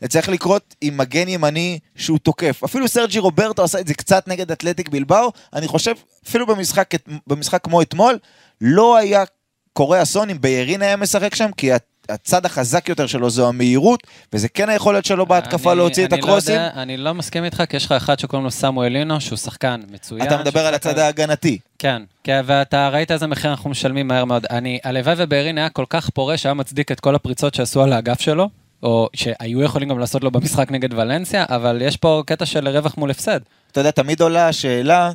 [0.00, 2.64] זה צריך לקרות עם מגן ימני שהוא תוקף.
[2.64, 5.92] אפילו סרג'י רוברטו עשה את זה קצת נגד אתלטיק בלבאו, אני חושב,
[6.28, 6.90] אפילו במשחק,
[7.26, 8.18] במשחק כמו אתמול,
[8.60, 9.24] לא היה
[9.72, 11.70] קורה אסון אם ביירין היה משחק שם, כי
[12.08, 14.00] הצד החזק יותר שלו זו המהירות,
[14.32, 16.54] וזה כן היכולת שלו בהתקפה אני- להוציא את אני לא הקרוסים.
[16.54, 19.80] יודע, אני לא מסכים איתך, כי יש לך אחד שקוראים לו סמואל לינו, שהוא שחקן
[19.90, 20.22] מצוין.
[20.26, 21.58] אתה מדבר על הצד ההגנתי.
[21.78, 24.46] כן, כן, ואתה ראית איזה מחיר אנחנו משלמים מהר מאוד.
[24.50, 28.20] אני, הלוואי ובארין היה כל כך פורה שהיה מצדיק את כל הפריצות שעשו על האגף
[28.20, 28.48] שלו,
[28.82, 32.96] או שהיו יכולים גם לעשות לו במשחק נגד ולנסיה, אבל יש פה קטע של רווח
[32.96, 33.40] מול הפסד.
[33.72, 35.10] אתה יודע, תמיד עולה השאלה,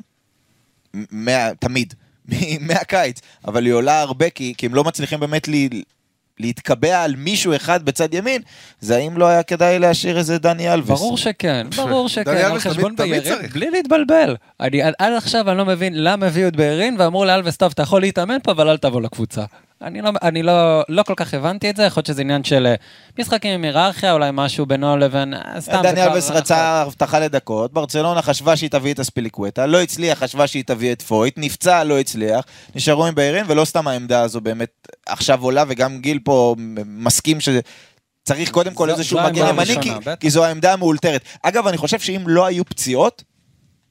[1.12, 1.94] מה, תמיד,
[2.30, 5.70] מ- מהקיץ, אבל היא עולה הרבה כי, כי הם לא מצליחים באמת לי,
[6.40, 8.42] להתקבע על מישהו אחד בצד ימין,
[8.80, 11.00] זה האם לא היה כדאי להשאיר איזה דני אלווס.
[11.00, 13.54] ברור שכן, ברור שכן, על חשבון ביירין, צריך.
[13.54, 14.36] בלי להתבלבל.
[14.60, 17.82] אני עד עד עכשיו אני לא מבין למה הביאו את ביירין ואמרו לאלווס, טוב, אתה
[17.82, 19.44] יכול להתאמן פה, אבל אל תבוא לקבוצה.
[19.82, 22.66] אני לא, אני לא, לא כל כך הבנתי את זה, יכול להיות שזה עניין של
[22.68, 22.76] אה,
[23.20, 25.72] משחקים עם היררכיה, אולי משהו בינו לבין, אה, סתם.
[25.72, 30.24] זה דני כבר- אלווס רצה הבטחה לדקות, ברצלונה חשבה שהיא תביא את אספיליקווטה, לא הצליח,
[30.24, 32.46] חשבה שהיא תביא את פויט, נפצע, לא הצליח,
[32.76, 36.56] נשארו עם ביירין, ולא סתם העמדה הזו באמת עכשיו עולה, וגם גיל פה
[36.86, 37.60] מסכים שזה...
[38.26, 39.92] צריך קודם כל איזשהו מגן ימני, כי.
[40.20, 41.22] כי זו העמדה המאולתרת.
[41.44, 43.24] אגב, אני חושב שאם לא היו פציעות,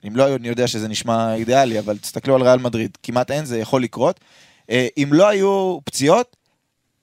[0.08, 3.44] אם לא היו, אני יודע שזה נשמע אידיאלי, אבל תסתכלו על ריאל מדריד, כמעט אין,
[3.44, 4.20] זה יכול לקרות.
[4.70, 6.36] אה, אם לא היו פציעות,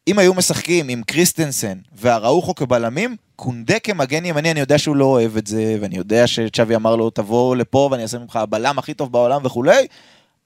[0.07, 5.37] אם היו משחקים עם קריסטנסן והראוכו כבלמים, קונדה כמגן ימני, אני יודע שהוא לא אוהב
[5.37, 9.11] את זה, ואני יודע שצ'אבי אמר לו, תבוא לפה ואני אעשה ממך הבלם הכי טוב
[9.11, 9.87] בעולם וכולי,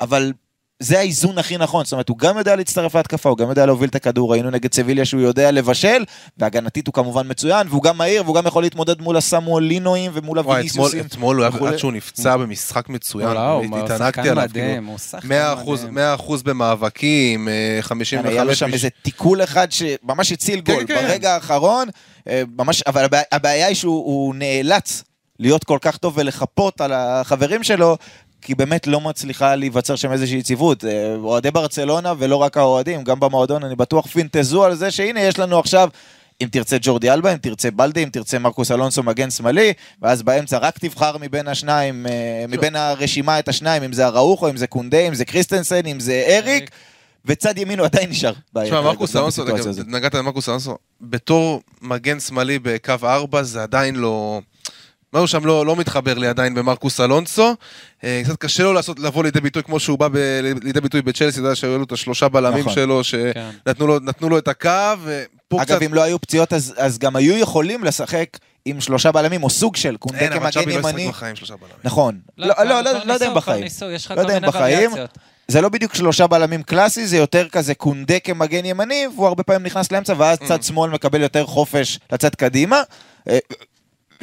[0.02, 0.34] אבל
[0.80, 3.90] זה האיזון הכי נכון, זאת אומרת, הוא גם יודע להצטרף להתקפה, הוא גם יודע להוביל
[3.90, 6.04] את הכדור, ראינו נגד סביליה שהוא יודע לבשל,
[6.38, 10.44] והגנתית הוא כמובן מצוין, והוא גם מהיר, והוא גם יכול להתמודד מול הסמואלינואים ומול וואי,
[10.68, 11.06] אתמול, הוויניסיוסים.
[11.06, 11.72] אתמול הוא היה-.
[11.74, 13.28] עד שהוא נפצע במשחק מצוין,
[13.74, 15.98] התענגתי שחקן עליו, מדהים, כאילו, הוא שחקן 100% מדהים.
[16.20, 18.26] 100% במאבקים, אה, 55...
[18.26, 20.96] כן, היה לו שם איזה תיקול אחד שממש הציל כן, גול כן.
[20.96, 21.88] ברגע האחרון,
[22.28, 25.04] אה, ממש, אבל הבע- הבעיה היא שהוא הוא נאלץ
[25.40, 27.98] להיות כל כך טוב ולחפות על החברים שלו,
[28.44, 30.86] כי באמת לא מצליחה להיווצר שם איזושהי יציבות.
[30.86, 35.40] אה, אוהדי ברצלונה, ולא רק האוהדים, גם במועדון, אני בטוח פינטזו על זה שהנה יש
[35.40, 35.90] לנו עכשיו...
[36.42, 40.58] אם תרצה ג'ורדי אלבה, אם תרצה בלדי, אם תרצה מרקוס אלונסו מגן שמאלי, ואז באמצע
[40.58, 45.00] רק תבחר מבין השניים, אה, מבין הרשימה את השניים, אם זה אראוחו, אם זה קונדה,
[45.00, 46.72] אם זה קריסטנסן, אם זה אריק,
[47.26, 48.34] וצד ימין הוא עדיין נשאר.
[48.64, 49.44] תשמע, מרקוס אלונסו.
[49.88, 54.42] נגעת במרקוס אלונסו, בתור מגן שמאלי בקו 4 זה עדיין לא...
[55.14, 57.56] משהו שם לא, לא מתחבר לי עדיין במרקוס אלונסו.
[58.04, 60.18] אה, קצת קשה לו לעשות, לבוא לידי ביטוי כמו שהוא בא ב,
[60.64, 62.74] לידי ביטוי בצ'לסי, אתה יודע שהיו לו את השלושה בלמים נכון.
[62.74, 63.02] שלו,
[63.34, 63.50] כן.
[63.66, 64.70] שנתנו לו, נתנו לו את הקו,
[65.04, 65.72] ופה קצת...
[65.72, 69.50] אגב, אם לא היו פציעות, אז, אז גם היו יכולים לשחק עם שלושה בלמים, או
[69.50, 71.08] סוג של קונדה אין, אבל כמגן צ'אבי לא ישחק ימני.
[71.08, 71.76] בחיים שלושה בלמים.
[71.84, 72.20] נכון.
[72.38, 73.66] לא, לא, לא, לא, לא יודע אם בחיים.
[74.16, 74.90] לא יודע אם בחיים.
[74.92, 75.18] וריאציות.
[75.48, 79.64] זה לא בדיוק שלושה בלמים קלאסי, זה יותר כזה קונדה כמגן ימני, והוא הרבה פעמים
[79.64, 80.46] נכנס לאמצע, ואז Mm.
[80.48, 82.82] צד שמאל מקבל יותר חופש לצאת קדימה.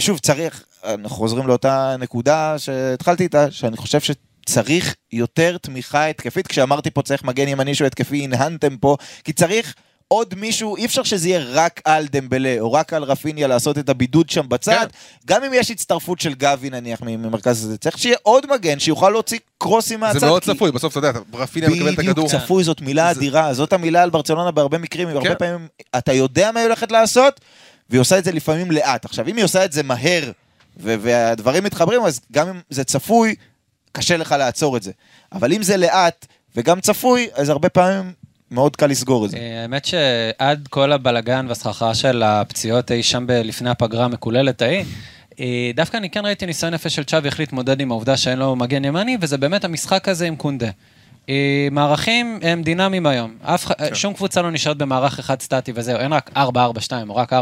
[0.00, 6.46] שוב, צריך, אנחנו חוזרים לאותה נקודה שהתחלתי איתה, שאני חושב שצריך יותר תמיכה התקפית.
[6.46, 9.74] כשאמרתי פה צריך מגן ימני שהוא התקפי, הנהנתם פה, כי צריך...
[10.12, 13.88] עוד מישהו, אי אפשר שזה יהיה רק על דמבלה או רק על רפיניה לעשות את
[13.88, 14.86] הבידוד שם בצד,
[15.26, 19.38] גם אם יש הצטרפות של גבי נניח ממרכז הזה, צריך שיהיה עוד מגן שיוכל להוציא
[19.58, 20.18] קרוסים מהצד.
[20.18, 22.28] זה מאוד כי- צפוי, בסוף אתה יודע, רפיניה מקבל את בדיוק, הכדור.
[22.28, 25.34] צפוי, זאת מילה זה- אדירה, זאת המילה על ברצלונה בהרבה מקרים, הרבה כן.
[25.38, 27.40] פעמים אתה יודע מה היא הולכת לעשות,
[27.90, 29.04] והיא עושה את זה לפעמים לאט.
[29.04, 30.30] עכשיו, אם היא עושה את זה מהר,
[30.76, 33.34] והדברים מתחברים, אז גם אם זה צפוי,
[33.92, 34.92] קשה לך לעצור את זה.
[35.32, 36.26] אבל אם זה לאט
[36.56, 38.12] וגם צפוי, אז הרבה פעמים
[38.50, 39.36] מאוד קל לסגור את זה.
[39.36, 44.84] אה, האמת שעד כל הבלגן והסחרחרה של הפציעות אי שם לפני הפגרה המקוללת ההיא,
[45.40, 48.56] אה, דווקא אני כן ראיתי ניסיון יפה של צ'אבי החליט להתמודד עם העובדה שאין לו
[48.56, 50.70] מגן ימני, וזה באמת המשחק הזה עם קונדה.
[51.30, 53.34] אה, מערכים הם דינמיים היום.
[53.42, 53.94] אף, כן.
[53.94, 56.38] שום קבוצה לא נשארת במערך אחד סטטי וזהו, אין רק 4-4-2
[57.08, 57.36] או רק 4-3-3.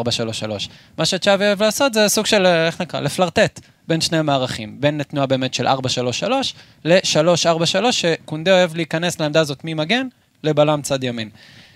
[0.99, 4.81] מה שצ'אבי אוהב לעשות זה סוג של, אה, איך נקרא, לפלרטט בין שני מערכים.
[4.81, 10.07] בין תנועה באמת של 4-3-3 ל-3-4-3, שקונדה אוהב להיכנס לעמדה הזאת ממגן
[10.45, 11.31] לבלם צד ימין.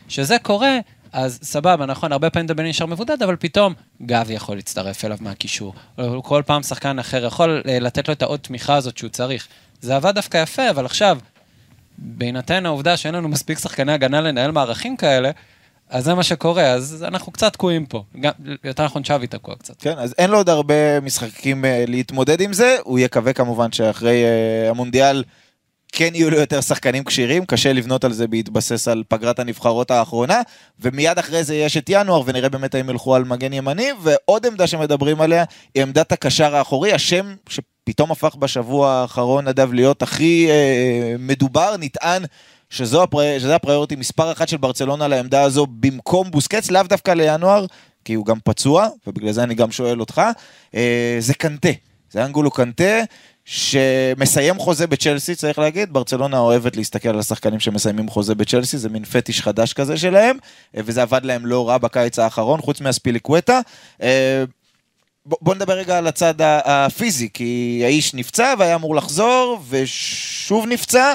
[0.08, 0.78] כשזה קורה,
[1.12, 5.74] אז סבבה, נכון, הרבה פעמים דבלין נשאר מבודד, אבל פתאום גבי יכול להצטרף אליו מהקישור.
[6.22, 9.48] כל פעם שחקן אחר יכול אה, לתת לו את העוד תמיכה הזאת שהוא צריך.
[9.80, 11.18] זה עבד דווקא יפה, אבל עכשיו,
[12.04, 15.30] בהינתן העובדה שאין לנו מספיק שחקני הגנה לנהל מערכים כאלה,
[15.90, 18.02] אז זה מה שקורה, אז אנחנו קצת תקועים פה.
[18.20, 18.32] גם,
[18.64, 19.74] יותר נכון, שווי תקוע קצת.
[19.78, 24.24] כן, אז אין לו עוד הרבה משחקים אה, להתמודד עם זה, הוא יקווה כמובן שאחרי
[24.24, 25.24] אה, המונדיאל
[25.92, 30.40] כן יהיו לו יותר שחקנים כשירים, קשה לבנות על זה בהתבסס על פגרת הנבחרות האחרונה,
[30.80, 34.66] ומיד אחרי זה יש את ינואר, ונראה באמת האם ילכו על מגן ימני, ועוד עמדה
[34.66, 35.44] שמדברים עליה
[35.74, 37.34] היא עמדת הקשר האחורי, השם
[37.82, 42.22] שפתאום הפך בשבוע האחרון, נדב, להיות הכי אה, מדובר, נטען.
[42.70, 43.38] שזו הפר...
[43.38, 47.66] שזה הפריוריטי מספר אחת של ברצלונה לעמדה הזו במקום בוסקץ, לאו דווקא לינואר,
[48.04, 50.22] כי הוא גם פצוע, ובגלל זה אני גם שואל אותך,
[50.74, 51.68] אה, זה קנטה.
[52.10, 53.00] זה אנגולו קנטה,
[53.44, 59.04] שמסיים חוזה בצ'לסי, צריך להגיד, ברצלונה אוהבת להסתכל על השחקנים שמסיימים חוזה בצ'לסי, זה מין
[59.04, 60.36] פטיש חדש כזה שלהם,
[60.76, 63.60] אה, וזה עבד להם לא רע בקיץ האחרון, חוץ מהספיליקווטה.
[65.26, 71.14] בוא נדבר רגע על הצד הפיזי, כי האיש נפצע והיה אמור לחזור, ושוב נפצע,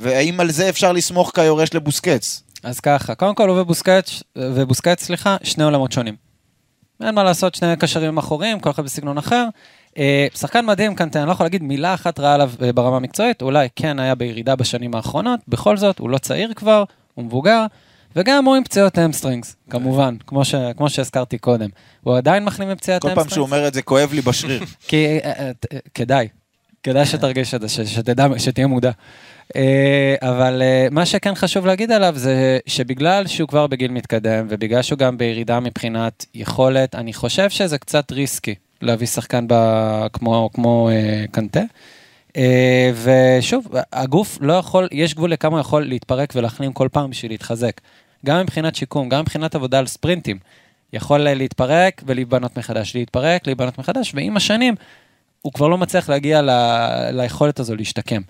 [0.00, 2.42] והאם על זה אפשר לסמוך כיורש לבוסקץ?
[2.62, 6.16] אז ככה, קודם כל הוא ובוסקץ, ובוסקץ, סליחה, שני עולמות שונים.
[7.02, 9.46] אין מה לעשות, שני קשרים אחוריים, כל אחד בסגנון אחר.
[9.98, 13.42] אה, שחקן מדהים, קנטה, אני לא יכול להגיד מילה אחת רעה עליו אה, ברמה המקצועית,
[13.42, 16.84] אולי כן היה בירידה בשנים האחרונות, בכל זאת, הוא לא צעיר כבר,
[17.14, 17.66] הוא מבוגר,
[18.16, 21.68] וגם הוא עם פציעות hamstrings, כמובן, כמו, ש, כמו שהזכרתי קודם.
[22.00, 23.32] הוא עדיין מחלים מפציעת כל hamstrings.
[23.32, 24.64] פעם שהוא אומר את זה, כואב לי בשריר.
[24.88, 25.32] כי אה,
[25.72, 26.28] אה, כדאי,
[26.82, 28.90] כדאי שתרגיש את זה, שתדע, שתהיה מודע.
[29.56, 34.98] אה, אבל מה שכן חשוב להגיד עליו זה שבגלל שהוא כבר בגיל מתקדם, ובגלל שהוא
[34.98, 39.54] גם בירידה מבחינת יכולת, אני חושב שזה קצת ריסקי להביא שחקן ב...
[40.12, 40.90] כמו, כמו
[41.30, 41.62] קנטה.
[42.36, 47.32] אה, ושוב, הגוף לא יכול, יש גבול לכמה הוא יכול להתפרק ולהחלים כל פעם בשביל
[47.32, 47.80] להתחזק.
[48.26, 50.38] גם מבחינת שיקום, גם מבחינת עבודה על ספרינטים.
[50.92, 54.74] יכול להתפרק ולהיבנות מחדש, להתפרק, להיבנות מחדש, ועם השנים
[55.42, 56.50] הוא כבר לא מצליח להגיע ל...
[57.12, 58.20] ליכולת הזו להשתקם.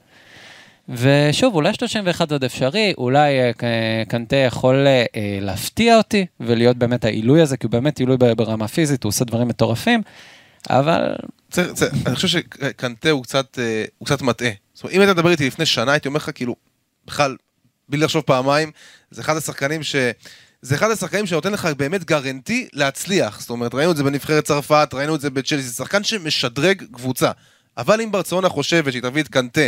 [0.89, 5.05] ושוב, אולי 31 עוד אפשרי, אולי אה, קנטה יכול אה,
[5.41, 9.49] להפתיע אותי ולהיות באמת העילוי הזה, כי הוא באמת עילוי ברמה פיזית, הוא עושה דברים
[9.49, 10.03] מטורפים,
[10.71, 11.15] אבל
[11.51, 14.51] צריך, צריך, אני חושב שקנטה הוא קצת, אה, הוא קצת מטעה.
[14.75, 16.57] זאת אומרת, אם היית מדבר איתי לפני שנה, הייתי אומר לך כאילו,
[17.07, 17.37] בכלל,
[17.89, 18.71] בלי לחשוב פעמיים,
[19.11, 19.97] זה אחד השחקנים ש...
[20.63, 23.41] זה אחד השחקנים שנותן לך באמת גרנטי להצליח.
[23.41, 27.31] זאת אומרת, ראינו את זה בנבחרת צרפת, ראינו את זה בצ'לסי, זה שחקן שמשדרג קבוצה.
[27.77, 29.61] אבל אם ברצלונה חושבת שהיא תביא את קנטה,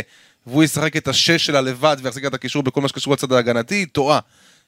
[0.47, 3.87] והוא ישחק את השש שלה לבד ויחזיק את הקישור בכל מה שקשור לצד ההגנתי, היא
[3.91, 4.19] טועה.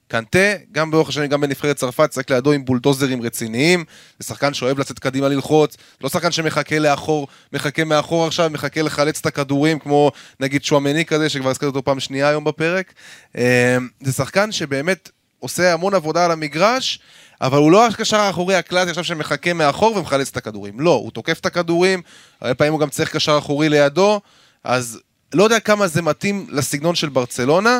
[0.07, 3.83] קנטה, גם באורך השנים, גם בנבחרת צרפת, צריך לידו עם בולדוזרים רציניים,
[4.19, 9.19] זה שחקן שאוהב לצאת קדימה ללחוץ, לא שחקן שמחכה לאחור, מחכה מאחור עכשיו, מחכה לחלץ
[9.19, 12.93] את הכדורים, כמו נגיד שואמני כזה, שכבר הזכרתי אותו פעם שנייה היום בפרק.
[13.37, 16.99] אה, זה שחקן שבאמת עושה המון עבודה על המגרש,
[17.41, 20.79] אבל הוא לא הקשר האחורי הקלאסי עכשיו שמחכה מאחור ומחלץ את הכדורים.
[20.79, 22.01] לא, הוא תוקף את הכדורים,
[22.41, 24.21] הרבה פעמים הוא גם צריך קשר אחורי לידו,
[24.63, 24.99] אז
[25.33, 27.79] לא יודע כמה זה מתאים לסגנון של ברצלונה.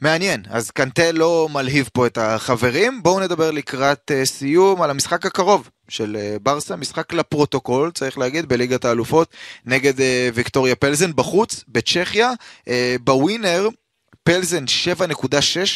[0.00, 3.02] מעניין, אז קנטה לא מלהיב פה את החברים.
[3.02, 8.46] בואו נדבר לקראת uh, סיום על המשחק הקרוב של uh, ברסה, משחק לפרוטוקול, צריך להגיד,
[8.46, 9.28] בליגת האלופות,
[9.66, 10.02] נגד uh,
[10.34, 12.32] ויקטוריה פלזן בחוץ, בצ'כיה.
[13.00, 13.68] בווינר,
[14.22, 15.26] פלזן 7.6,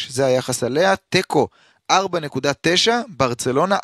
[0.09, 1.47] זה היחס עליה, תיקו
[1.99, 3.77] 4.9, ברצלונה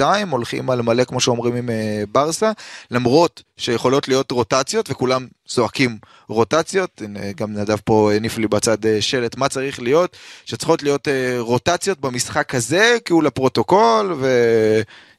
[0.00, 1.72] 1.2, הולכים על מלא כמו שאומרים עם uh,
[2.12, 2.52] ברסה,
[2.90, 5.98] למרות שיכולות להיות רוטציות וכולם זועקים
[6.28, 7.02] רוטציות,
[7.36, 12.54] גם נדב פה הניף לי בצד uh, שלט מה צריך להיות, שצריכות להיות רוטציות במשחק
[12.54, 14.16] הזה, כי הוא לפרוטוקול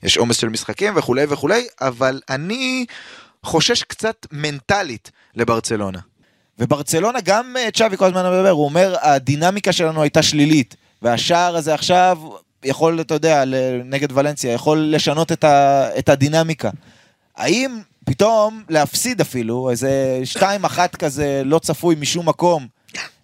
[0.04, 2.86] ויש עומס של משחקים וכולי וכולי, אבל אני
[3.44, 6.00] חושש קצת מנטלית לברצלונה.
[6.60, 11.74] וברצלונה גם אה, צ'אבי כל הזמן מדבר, הוא אומר הדינמיקה שלנו הייתה שלילית, והשער הזה
[11.74, 12.18] עכשיו
[12.64, 13.44] יכול, אתה יודע,
[13.86, 16.70] נגד ולנסיה, יכול לשנות את, ה, את הדינמיקה.
[17.38, 20.44] האם פתאום להפסיד אפילו, איזה 2-1
[21.00, 22.68] כזה לא צפוי משום מקום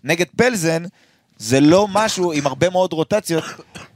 [0.03, 0.83] נגד פלזן,
[1.37, 3.43] זה לא משהו עם הרבה מאוד רוטציות,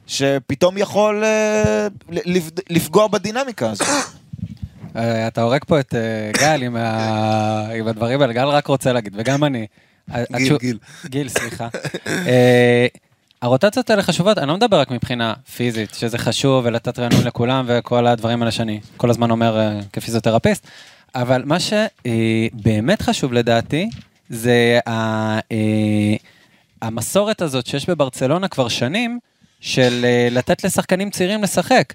[0.08, 3.88] שפתאום יכול אה, לפ- לפגוע בדינמיקה הזאת.
[4.96, 8.94] אה, אתה הורג פה את אה, גל עם ה- עם הדברים האלה, גל רק רוצה
[8.94, 9.68] להגיד, וגם אני.
[10.38, 10.78] גיל, גיל.
[11.06, 11.68] גיל, סליחה.
[13.44, 17.66] אה, הרוטציות האלה חשובות, אני לא מדבר רק מבחינה פיזית, שזה חשוב ולתת רענון לכולם
[17.68, 20.68] וכל הדברים האלה שאני כל הזמן אומר אה, כפיזיותרפיסט,
[21.16, 23.89] אבל מה שבאמת חשוב לדעתי,
[24.30, 26.16] זה ה- אה,
[26.82, 29.20] המסורת הזאת שיש בברצלונה כבר שנים,
[29.60, 31.94] של אה, לתת לשחקנים צעירים לשחק.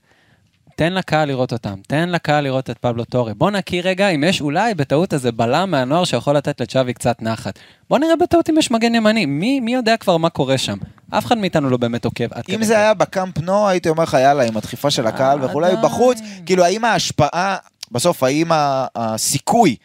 [0.79, 3.35] תן לקהל לראות אותם, תן לקהל לראות את פבלו טורי.
[3.35, 7.59] בוא נכיר רגע אם יש אולי בטעות איזה בלם מהנוער שיכול לתת לצ'אבי קצת נחת.
[7.91, 10.79] בוא נראה בטעות אם יש מגן ימני, מי, מי יודע כבר מה קורה שם?
[11.11, 12.81] אף אחד מאיתנו לא באמת עוקב עד אם כדי זה כך.
[12.81, 15.73] היה בקאמפ נו, הייתי אומר לך, יאללה, עם הדחיפה של הקהל אה, וכולי.
[15.83, 17.57] בחוץ, כאילו, האם ההשפעה,
[17.93, 18.51] בסוף, האם
[18.97, 19.77] הסיכוי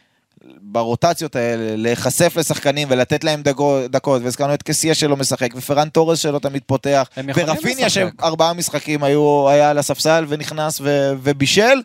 [0.74, 6.20] ברוטציות האלה להיחשף לשחקנים ולתת להם דקות, דקות והזכרנו את קסיה שלא משחק, ופרן תורס
[6.20, 7.90] שלא תמיד פותח, ורפיניה.
[7.90, 11.82] שארבעה משחקים היו, היה על הספסל ונכנס ו, ובישל.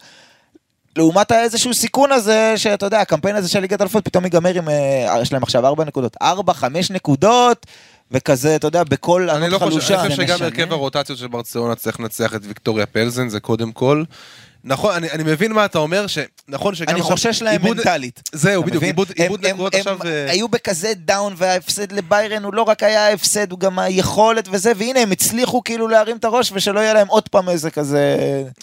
[0.97, 5.18] לעומת האיזשהו סיכון הזה, שאתה יודע, הקמפיין הזה של ליגת אלפות פתאום ייגמר עם, אה,
[5.22, 7.66] יש להם עכשיו ארבע נקודות, ארבע, חמש נקודות,
[8.11, 10.01] וכזה, אתה יודע, בכל אני ענות לא חושב, חלושה.
[10.01, 10.45] אני חושב זה שגם?
[10.45, 14.05] הרכב הרוטציות של ברצלונה צריך לנצח את ויקטוריה פלזן, זה קודם כל.
[14.64, 18.22] נכון, אני, אני מבין מה אתה אומר, שנכון שגם אני עכשיו חושש להם איבוד- מנטלית.
[18.32, 18.88] זהו, בדיוק, מבין?
[18.90, 19.98] איבוד, הם- איבוד הם- נקודות הם עכשיו...
[20.06, 24.72] אה, היו בכזה דאון, וההפסד לביירן הוא לא רק היה ההפסד, הוא גם היכולת וזה,
[24.76, 28.16] והנה הם הצליחו כאילו להרים את הראש, ושלא יהיה להם עוד פעם איזה כזה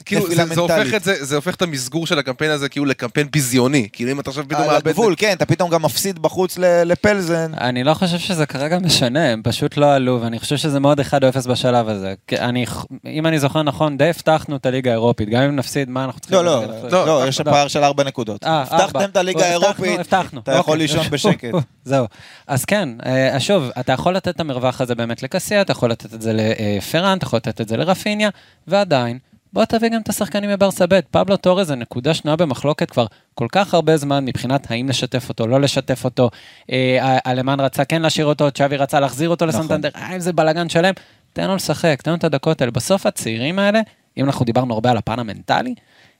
[0.05, 0.93] כאילו, נפילה זה, זה, הופך מנטלית.
[0.95, 3.87] את זה, זה הופך את המסגור של הקמפיין הזה כאילו לקמפיין ביזיוני.
[3.93, 4.87] כאילו אם אתה עכשיו פתאום על מאבד...
[4.87, 7.51] הגבול, כן, אתה פתאום גם מפסיד בחוץ ל- לפלזן.
[7.61, 11.03] אני לא חושב שזה כרגע משנה, הם פשוט לא עלו, ואני חושב שזה מאוד 1-0
[11.49, 12.13] בשלב הזה.
[12.27, 12.65] כי אני,
[13.05, 16.37] אם אני זוכר נכון, די הבטחנו את הליגה האירופית, גם אם נפסיד, מה אנחנו צריכים...
[16.37, 16.89] לא, לא?
[16.91, 17.51] לא, לא, יש לא.
[17.51, 18.43] פער של ארבע נקודות.
[18.43, 19.09] אה, הבטחתם.
[19.09, 19.99] את הליגה האירופית.
[19.99, 20.77] אתה יכול אוקיי.
[20.77, 21.53] לישון בשקט.
[21.85, 22.05] זהו.
[22.47, 26.13] אז כן, אה, שוב, אתה יכול לתת את המרווח הזה באמת לקסיה, אתה יכול לתת
[26.13, 28.29] את זה לפרן, אתה יכול לתת את זה לרפיניה,
[28.67, 29.19] ועדיין,
[29.55, 30.99] בוא תביא גם את השחקנים מברסה ב'.
[31.11, 35.47] פבלו טורז זה נקודה שנויה במחלוקת כבר כל כך הרבה זמן מבחינת האם לשתף אותו,
[35.47, 36.29] לא לשתף אותו.
[36.71, 39.59] אה, אלמן רצה כן להשאיר אותו, צ'אבי רצה להחזיר אותו נכון.
[39.59, 40.93] לסנטנדר, אה, איזה בלאגן שלם.
[41.33, 42.71] תן לו לשחק, תן לו את הדקות האלה.
[42.71, 43.81] בסוף הצעירים האלה,
[44.17, 45.75] אם אנחנו דיברנו הרבה על הפן המנטלי,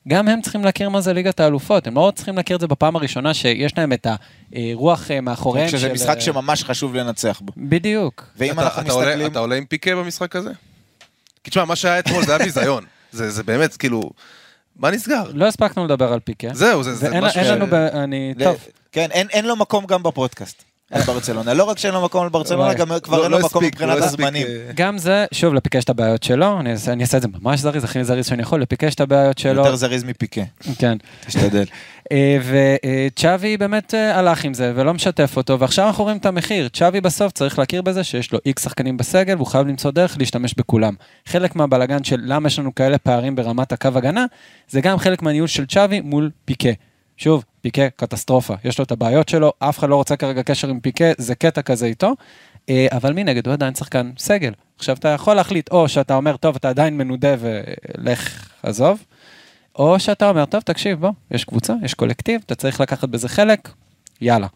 [0.08, 2.96] גם הם צריכים להכיר מה זה ליגת האלופות, הם לא צריכים להכיר את זה בפעם
[2.96, 4.08] הראשונה שיש להם את
[4.54, 5.70] הרוח אה, מאחוריהם.
[5.70, 7.54] שזה של, משחק אה, ממש חשוב לנצח בו.
[7.58, 8.24] בדיוק.
[8.38, 9.32] ואם אתה, אנחנו אתה, עולה, מסתכלים...
[9.32, 10.52] אתה עולה עם פיקה במשחק הזה?
[11.44, 12.86] כי תשמע, מה שהיה אתמול זה היה ביזיון.
[13.12, 14.10] זה, זה באמת, כאילו,
[14.76, 15.24] מה נסגר?
[15.34, 16.48] לא הספקנו לדבר על פיקה.
[16.54, 17.74] זהו, זה, זה משהו אין ש- לנו, ב...
[17.74, 18.58] אני, ל- טוב,
[18.92, 20.64] כן, אין אין לו מקום גם בפודקאסט.
[20.96, 21.54] על ברצלונה.
[21.54, 22.74] לא רק שאין לו מקום על ברצלונה.
[22.74, 24.48] גם כבר לא- אין לא לו מקום הספיק, מבחינת לא הזמנים.
[24.48, 27.84] אה, גם זה, שוב, לפיקה יש את הבעיות שלו, אני אעשה, את זה ממש זריז,
[27.84, 29.62] הכי זריז שאני יכול, לפיקה יש את הבעיות שלו.
[29.62, 30.42] יותר זריז מפיקה,
[30.80, 30.98] כן.
[31.28, 31.66] תשתדל.
[32.44, 36.68] וצ'אבי באמת אה, הלך עם זה ולא משתף אותו, ועכשיו אנחנו רואים את המחיר.
[36.68, 40.54] צ'אבי בסוף צריך להכיר בזה שיש לו איקס שחקנים בסגל, והוא חייב למצוא דרך להשתמש
[40.58, 40.94] בכולם.
[41.26, 44.26] חלק מהבלגן של למה יש לנו כאלה פערים ברמת הקו הגנה,
[44.70, 46.70] זה גם חלק מהניהול של צ'אבי מול פיקה.
[47.18, 50.80] שוב, פיקה קטסטרופה, יש לו את הבעיות שלו, אף אחד לא רוצה כרגע קשר עם
[50.80, 52.14] פיקה, זה קטע כזה איתו,
[52.70, 54.54] אה, אבל מנגד הוא עדיין שחקן סגל.
[54.78, 59.04] עכשיו אתה יכול להחליט או שאתה אומר, טוב, אתה עדיין מנודה ולך, עזוב,
[59.76, 63.70] או שאתה אומר, טוב, תקשיב, בוא, יש קבוצה, יש קולקטיב, אתה צריך לקחת בזה חלק,
[64.22, 64.48] יאללה.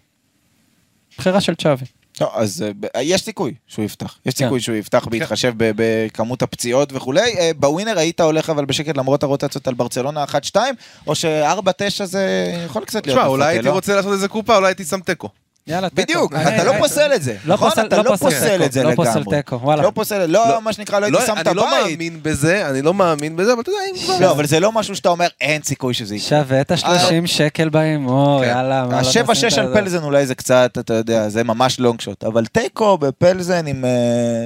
[1.17, 1.85] בחירה של צ'אבי.
[2.21, 4.17] לא, אז אה, ב- יש סיכוי שהוא יפתח.
[4.25, 4.45] יש כן.
[4.45, 7.37] סיכוי שהוא יפתח בהתחשב ב- בכמות הפציעות וכולי.
[7.37, 10.55] אה, בווינר היית הולך אבל בשקט למרות הרוטציות על ברצלונה 1-2,
[11.07, 12.25] או ש-4-9 זה
[12.65, 13.71] יכול קצת להיות תשמע, אולי הייתי לא?
[13.71, 15.29] רוצה לעשות איזה קופה, אולי הייתי שם תיקו.
[15.69, 16.01] יאללה, תיקו.
[16.01, 17.69] בדיוק, אני- אתה לא אני- פוסל את זה, לא נכון?
[17.69, 19.37] פוסל- אתה לא לא פוסל את זה לא פוסל לגמרי.
[19.37, 19.81] תיקו, וואלה.
[19.83, 21.91] לא פוסל, לא לא, מה שנקרא, לא הייתי שם את אני לא הבית.
[21.91, 24.19] מאמין בזה, אני לא מאמין בזה, אבל אתה יודע, אם כבר...
[24.27, 26.27] לא, אבל זה לא משהו שאתה אומר, אין סיכוי שזה יקרה.
[26.43, 26.85] שווה את ה-30
[27.27, 28.47] שקל בהימור, כן.
[28.49, 28.85] יאללה.
[28.91, 29.73] השבע שש על?
[29.73, 33.89] פלזן אולי זה קצת, אתה יודע, זה ממש לונג שוט, אבל תיקו בפלזן עם אה,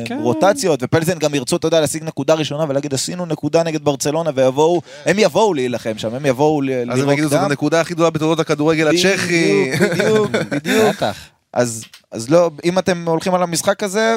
[0.05, 0.17] כן.
[0.21, 4.81] רוטציות, ופלזן גם ירצו, אתה יודע, להשיג נקודה ראשונה ולהגיד, עשינו נקודה נגד ברצלונה, ויבואו,
[5.05, 7.39] הם יבואו להילחם שם, הם יבואו ל- אז הם יגידו, זאת.
[7.41, 9.71] הנקודה הכי גדולה בתולדות הכדורגל הצ'כי.
[9.79, 10.95] בדיוק, בדיוק, בדיוק.
[10.95, 11.12] בטח.
[11.53, 14.15] אז, אז לא, אם אתם הולכים על המשחק הזה,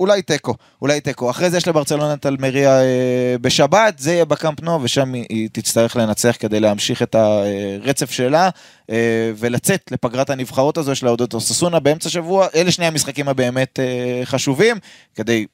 [0.00, 1.30] אולי תיקו, אולי תיקו.
[1.30, 5.48] אחרי זה יש לברצלונה את אלמריה אה, בשבת, זה יהיה בקאמפ נו, ושם היא, היא
[5.52, 8.50] תצטרך לנצח כדי להמשיך את הרצף שלה,
[8.90, 12.46] אה, ולצאת לפגרת הנבחרות הזו, יש לה אוססונה באמצע שבוע.
[12.54, 14.76] אלה שני המשחקים הבאמת אה, חשובים,
[15.14, 15.46] כדי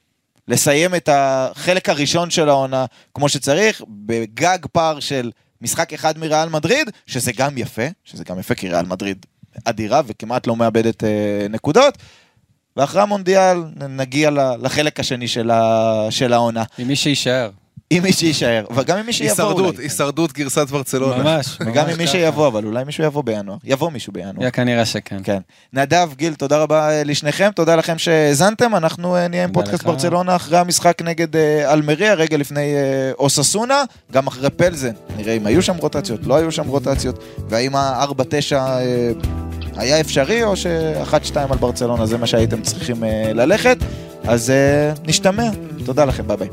[0.48, 6.90] לסיים את החלק הראשון של העונה כמו שצריך, בגג פער של משחק אחד מריאל מדריד,
[7.06, 9.26] שזה גם יפה, שזה גם יפה כי ריאל מדריד
[9.64, 11.08] אדירה וכמעט לא מאבדת אה,
[11.50, 11.98] נקודות.
[12.76, 16.62] ואחרי המונדיאל נגיע ל- לחלק השני של, ה, של העונה.
[16.78, 17.50] עם מי שיישאר.
[17.90, 19.84] עם מי שיישאר, וגם עם מי שיבוא הישרדות, אולי.
[19.84, 21.22] הישרדות גרסת ברצלונה.
[21.22, 21.46] ממש.
[21.66, 22.06] וגם ממש עם מי.
[22.06, 23.56] שיבוא, אבל אולי מישהו יבוא בינואר.
[23.64, 24.44] יבוא מישהו בינואר.
[24.44, 25.20] יא, כנראה שכן.
[25.24, 25.38] כן.
[25.72, 29.84] נדב, גיל, תודה רבה אה, לשניכם, תודה לכם שהאזנתם, אנחנו אה, נהיה עם פודקאסט.
[29.84, 32.74] ברצלונה אחרי המשחק נגד אלמריה, רגע לפני
[33.18, 33.82] אוססונה,
[34.12, 38.12] גם אחרי פלזן, נראה אם היו שם רוטציות, לא היו שם רוטציות, והאם ה-4-9
[38.52, 39.10] אה,
[39.78, 43.76] היה אפשרי, או ש-1-2 על ברצלונה, זה מה שהייתם צריכים אה, ללכת,
[44.24, 45.50] אז אה, נשתמע,
[45.84, 46.48] תודה לכם, ביי ביי.